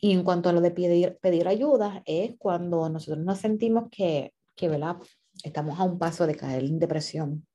Y 0.02 0.12
en 0.12 0.24
cuanto 0.24 0.50
a 0.50 0.54
lo 0.54 0.62
de 0.62 0.72
pedir, 0.72 1.20
pedir 1.22 1.48
ayuda, 1.48 1.99
es 2.06 2.36
cuando 2.38 2.90
nosotros 2.90 3.24
nos 3.24 3.40
sentimos 3.40 3.90
que, 3.92 4.34
que 4.56 4.68
¿verdad? 4.70 4.98
estamos 5.44 5.80
a 5.80 5.84
un 5.84 5.98
paso 5.98 6.28
de 6.28 6.36
caer 6.36 6.64
en 6.64 6.80
depresión, 6.80 7.48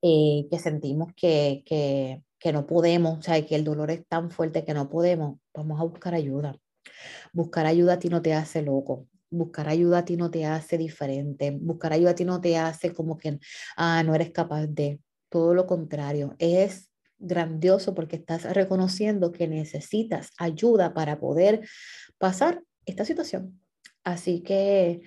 eh, 0.00 0.46
que 0.50 0.58
sentimos 0.58 1.12
que, 1.14 1.62
que, 1.64 2.22
que 2.38 2.52
no 2.52 2.66
podemos, 2.66 3.18
o 3.18 3.22
sea, 3.22 3.44
que 3.46 3.54
el 3.54 3.64
dolor 3.64 3.90
es 3.90 4.06
tan 4.06 4.30
fuerte 4.30 4.64
que 4.64 4.74
no 4.74 4.88
podemos, 4.88 5.38
vamos 5.54 5.80
a 5.80 5.84
buscar 5.84 6.14
ayuda. 6.14 6.56
Buscar 7.32 7.66
ayuda 7.66 7.94
a 7.94 7.98
ti 7.98 8.08
no 8.08 8.22
te 8.22 8.34
hace 8.34 8.62
loco. 8.62 9.08
Buscar 9.30 9.68
ayuda 9.68 9.98
a 9.98 10.04
ti 10.04 10.16
no 10.16 10.30
te 10.30 10.44
hace 10.44 10.76
diferente. 10.76 11.50
Buscar 11.52 11.92
ayuda 11.92 12.10
a 12.10 12.14
ti 12.14 12.24
no 12.24 12.40
te 12.40 12.56
hace 12.58 12.92
como 12.92 13.16
que, 13.16 13.38
ah, 13.76 14.02
no 14.02 14.14
eres 14.14 14.30
capaz 14.30 14.66
de. 14.66 15.00
Todo 15.28 15.54
lo 15.54 15.66
contrario. 15.66 16.34
Es 16.38 16.90
grandioso 17.18 17.94
porque 17.94 18.16
estás 18.16 18.44
reconociendo 18.52 19.32
que 19.32 19.48
necesitas 19.48 20.32
ayuda 20.36 20.92
para 20.92 21.18
poder 21.18 21.66
pasar 22.18 22.62
esta 22.86 23.04
situación. 23.04 23.60
Así 24.04 24.42
que 24.42 25.02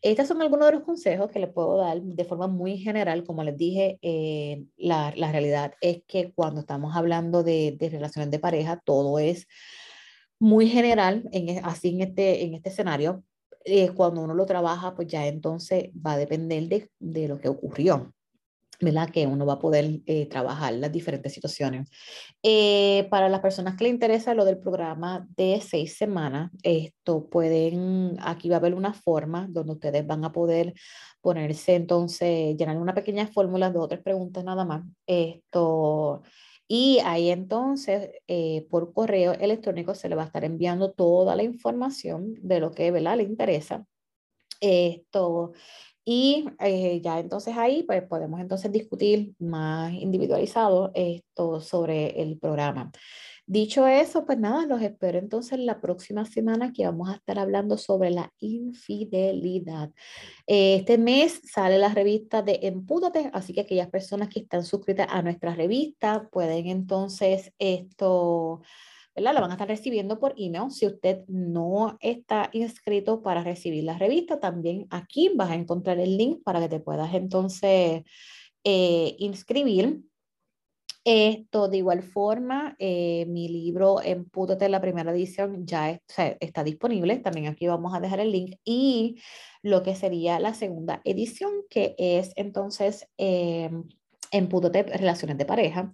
Estos 0.00 0.28
son 0.28 0.40
algunos 0.42 0.66
de 0.68 0.74
los 0.74 0.84
consejos 0.84 1.30
que 1.30 1.40
les 1.40 1.52
puedo 1.52 1.78
dar 1.78 2.00
de 2.00 2.24
forma 2.24 2.46
muy 2.46 2.78
general. 2.78 3.24
Como 3.24 3.42
les 3.42 3.56
dije, 3.56 3.98
eh, 4.02 4.64
la, 4.76 5.12
la, 5.16 5.32
realidad 5.32 5.74
es 5.80 6.02
que 6.06 6.32
cuando 6.32 6.60
estamos 6.60 6.94
hablando 6.96 7.42
de, 7.42 7.76
de 7.78 7.88
relaciones 7.90 8.30
de 8.30 8.38
pareja, 8.38 8.80
todo 8.84 9.18
es 9.18 9.48
muy 10.38 10.68
general, 10.68 11.28
en, 11.32 11.48
e, 11.48 11.60
así 11.64 11.88
en 11.90 12.02
este, 12.02 12.44
en 12.44 12.54
este 12.54 12.68
escenario. 12.70 13.24
Eh, 13.64 13.90
cuando 13.90 14.22
uno 14.22 14.34
lo 14.34 14.46
trabaja, 14.46 14.94
pues 14.94 15.08
ya 15.08 15.26
entonces 15.26 15.90
va 15.94 16.12
a 16.12 16.18
depender 16.18 16.68
de, 16.68 16.90
de 17.00 17.28
lo 17.28 17.38
que 17.40 17.48
ocurrió. 17.48 18.14
¿Verdad? 18.80 19.10
Que 19.10 19.26
uno 19.26 19.44
va 19.44 19.54
a 19.54 19.58
poder 19.58 20.00
eh, 20.06 20.26
trabajar 20.26 20.72
las 20.74 20.92
diferentes 20.92 21.32
situaciones. 21.32 21.90
Eh, 22.42 23.06
para 23.10 23.28
las 23.28 23.40
personas 23.40 23.76
que 23.76 23.84
le 23.84 23.90
interesa 23.90 24.34
lo 24.34 24.44
del 24.44 24.58
programa 24.58 25.26
de 25.36 25.60
seis 25.60 25.96
semanas, 25.96 26.50
esto 26.62 27.28
pueden, 27.28 28.16
aquí 28.20 28.48
va 28.48 28.56
a 28.56 28.58
haber 28.58 28.74
una 28.74 28.92
forma 28.94 29.46
donde 29.50 29.72
ustedes 29.72 30.06
van 30.06 30.24
a 30.24 30.32
poder 30.32 30.74
ponerse 31.20 31.74
entonces, 31.74 32.56
llenar 32.56 32.78
una 32.78 32.94
pequeña 32.94 33.26
fórmula, 33.26 33.70
dos 33.70 33.84
o 33.84 33.88
tres 33.88 34.00
preguntas 34.02 34.44
nada 34.44 34.64
más. 34.64 34.84
Esto, 35.06 36.22
y 36.68 36.98
ahí 37.04 37.30
entonces, 37.30 38.10
eh, 38.28 38.66
por 38.70 38.92
correo 38.92 39.32
electrónico, 39.32 39.94
se 39.94 40.08
le 40.08 40.14
va 40.14 40.22
a 40.22 40.26
estar 40.26 40.44
enviando 40.44 40.92
toda 40.92 41.34
la 41.34 41.42
información 41.42 42.34
de 42.42 42.60
lo 42.60 42.70
que 42.72 42.90
¿verdad? 42.90 43.16
le 43.16 43.22
interesa. 43.22 43.86
Esto, 44.60 45.52
y 46.10 46.46
eh, 46.60 47.02
ya 47.04 47.18
entonces 47.18 47.54
ahí 47.58 47.82
pues 47.82 48.02
podemos 48.02 48.40
entonces 48.40 48.72
discutir 48.72 49.34
más 49.38 49.92
individualizado 49.92 50.90
esto 50.94 51.60
sobre 51.60 52.22
el 52.22 52.38
programa. 52.38 52.90
Dicho 53.44 53.86
eso, 53.86 54.24
pues 54.24 54.38
nada, 54.38 54.64
los 54.64 54.80
espero 54.80 55.18
entonces 55.18 55.58
la 55.58 55.82
próxima 55.82 56.24
semana 56.24 56.72
que 56.72 56.86
vamos 56.86 57.10
a 57.10 57.16
estar 57.16 57.38
hablando 57.38 57.76
sobre 57.76 58.10
la 58.10 58.32
infidelidad. 58.38 59.90
Este 60.46 60.96
mes 60.96 61.42
sale 61.44 61.76
la 61.76 61.92
revista 61.92 62.40
de 62.40 62.60
Empúdate, 62.62 63.30
así 63.34 63.52
que 63.52 63.60
aquellas 63.60 63.90
personas 63.90 64.30
que 64.30 64.40
están 64.40 64.64
suscritas 64.64 65.08
a 65.10 65.20
nuestra 65.20 65.54
revista 65.54 66.26
pueden 66.32 66.68
entonces 66.68 67.52
esto 67.58 68.62
la 69.20 69.32
van 69.32 69.50
a 69.50 69.54
estar 69.54 69.68
recibiendo 69.68 70.18
por 70.18 70.34
email. 70.36 70.70
Si 70.70 70.86
usted 70.86 71.24
no 71.28 71.96
está 72.00 72.50
inscrito 72.52 73.22
para 73.22 73.42
recibir 73.42 73.84
la 73.84 73.98
revista, 73.98 74.40
también 74.40 74.86
aquí 74.90 75.30
vas 75.34 75.50
a 75.50 75.54
encontrar 75.54 75.98
el 75.98 76.16
link 76.16 76.42
para 76.42 76.60
que 76.60 76.68
te 76.68 76.80
puedas 76.80 77.14
entonces 77.14 78.02
eh, 78.64 79.16
inscribir. 79.18 80.02
Esto 81.04 81.68
de 81.68 81.78
igual 81.78 82.02
forma, 82.02 82.76
eh, 82.78 83.24
mi 83.28 83.48
libro 83.48 84.02
Empútate, 84.02 84.68
la 84.68 84.80
primera 84.80 85.10
edición, 85.10 85.64
ya 85.66 85.98
está 86.40 86.64
disponible. 86.64 87.16
También 87.18 87.46
aquí 87.46 87.66
vamos 87.66 87.94
a 87.94 88.00
dejar 88.00 88.20
el 88.20 88.30
link. 88.30 88.56
Y 88.62 89.16
lo 89.62 89.82
que 89.82 89.94
sería 89.94 90.38
la 90.38 90.52
segunda 90.52 91.00
edición, 91.04 91.52
que 91.70 91.94
es 91.98 92.32
entonces 92.36 93.08
eh, 93.16 93.70
Empútate, 94.30 94.82
Relaciones 94.82 95.38
de 95.38 95.46
Pareja. 95.46 95.92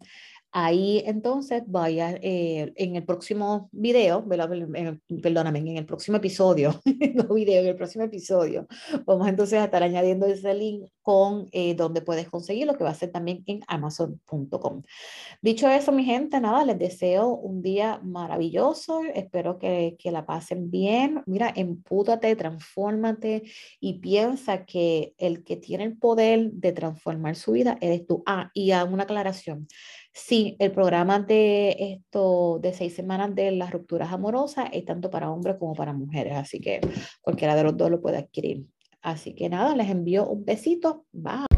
Ahí 0.56 1.02
entonces 1.04 1.64
vaya 1.66 2.12
eh, 2.22 2.72
en 2.76 2.94
el 2.94 3.04
próximo 3.04 3.68
video, 3.72 4.24
perdóname, 4.24 5.58
en 5.58 5.78
el 5.78 5.84
próximo 5.84 6.18
episodio, 6.18 6.80
no 7.14 7.34
video, 7.34 7.62
en 7.62 7.70
el 7.70 7.76
próximo 7.76 8.04
episodio, 8.04 8.68
vamos 9.04 9.26
entonces 9.26 9.58
a 9.58 9.64
estar 9.64 9.82
añadiendo 9.82 10.26
ese 10.26 10.54
link 10.54 10.84
con 11.02 11.48
eh, 11.50 11.74
donde 11.74 12.02
puedes 12.02 12.28
conseguir 12.30 12.68
lo 12.68 12.78
que 12.78 12.84
va 12.84 12.90
a 12.90 12.94
ser 12.94 13.10
también 13.10 13.42
en 13.46 13.62
amazon.com. 13.66 14.82
Dicho 15.42 15.68
eso, 15.68 15.90
mi 15.90 16.04
gente, 16.04 16.40
nada, 16.40 16.64
les 16.64 16.78
deseo 16.78 17.30
un 17.30 17.60
día 17.60 17.98
maravilloso, 18.04 19.02
espero 19.12 19.58
que, 19.58 19.96
que 19.98 20.12
la 20.12 20.24
pasen 20.24 20.70
bien. 20.70 21.20
Mira, 21.26 21.52
empútate, 21.56 22.36
transfórmate 22.36 23.42
y 23.80 23.94
piensa 23.94 24.64
que 24.64 25.14
el 25.18 25.42
que 25.42 25.56
tiene 25.56 25.82
el 25.82 25.98
poder 25.98 26.52
de 26.52 26.70
transformar 26.70 27.34
su 27.34 27.52
vida 27.52 27.76
eres 27.80 28.06
tú. 28.06 28.22
Ah, 28.24 28.52
y 28.54 28.70
hago 28.70 28.94
una 28.94 29.02
aclaración 29.02 29.66
Sí, 30.16 30.54
el 30.60 30.70
programa 30.70 31.18
de 31.18 31.76
esto 31.80 32.60
de 32.62 32.72
seis 32.72 32.94
semanas 32.94 33.34
de 33.34 33.50
las 33.50 33.72
rupturas 33.72 34.12
amorosas 34.12 34.68
es 34.72 34.84
tanto 34.84 35.10
para 35.10 35.28
hombres 35.28 35.56
como 35.58 35.74
para 35.74 35.92
mujeres, 35.92 36.34
así 36.36 36.60
que 36.60 36.80
cualquiera 37.20 37.56
de 37.56 37.64
los 37.64 37.76
dos 37.76 37.90
lo 37.90 38.00
puede 38.00 38.18
adquirir. 38.18 38.64
Así 39.02 39.34
que 39.34 39.48
nada, 39.48 39.74
les 39.74 39.90
envío 39.90 40.28
un 40.28 40.44
besito. 40.44 41.04
Bye. 41.12 41.53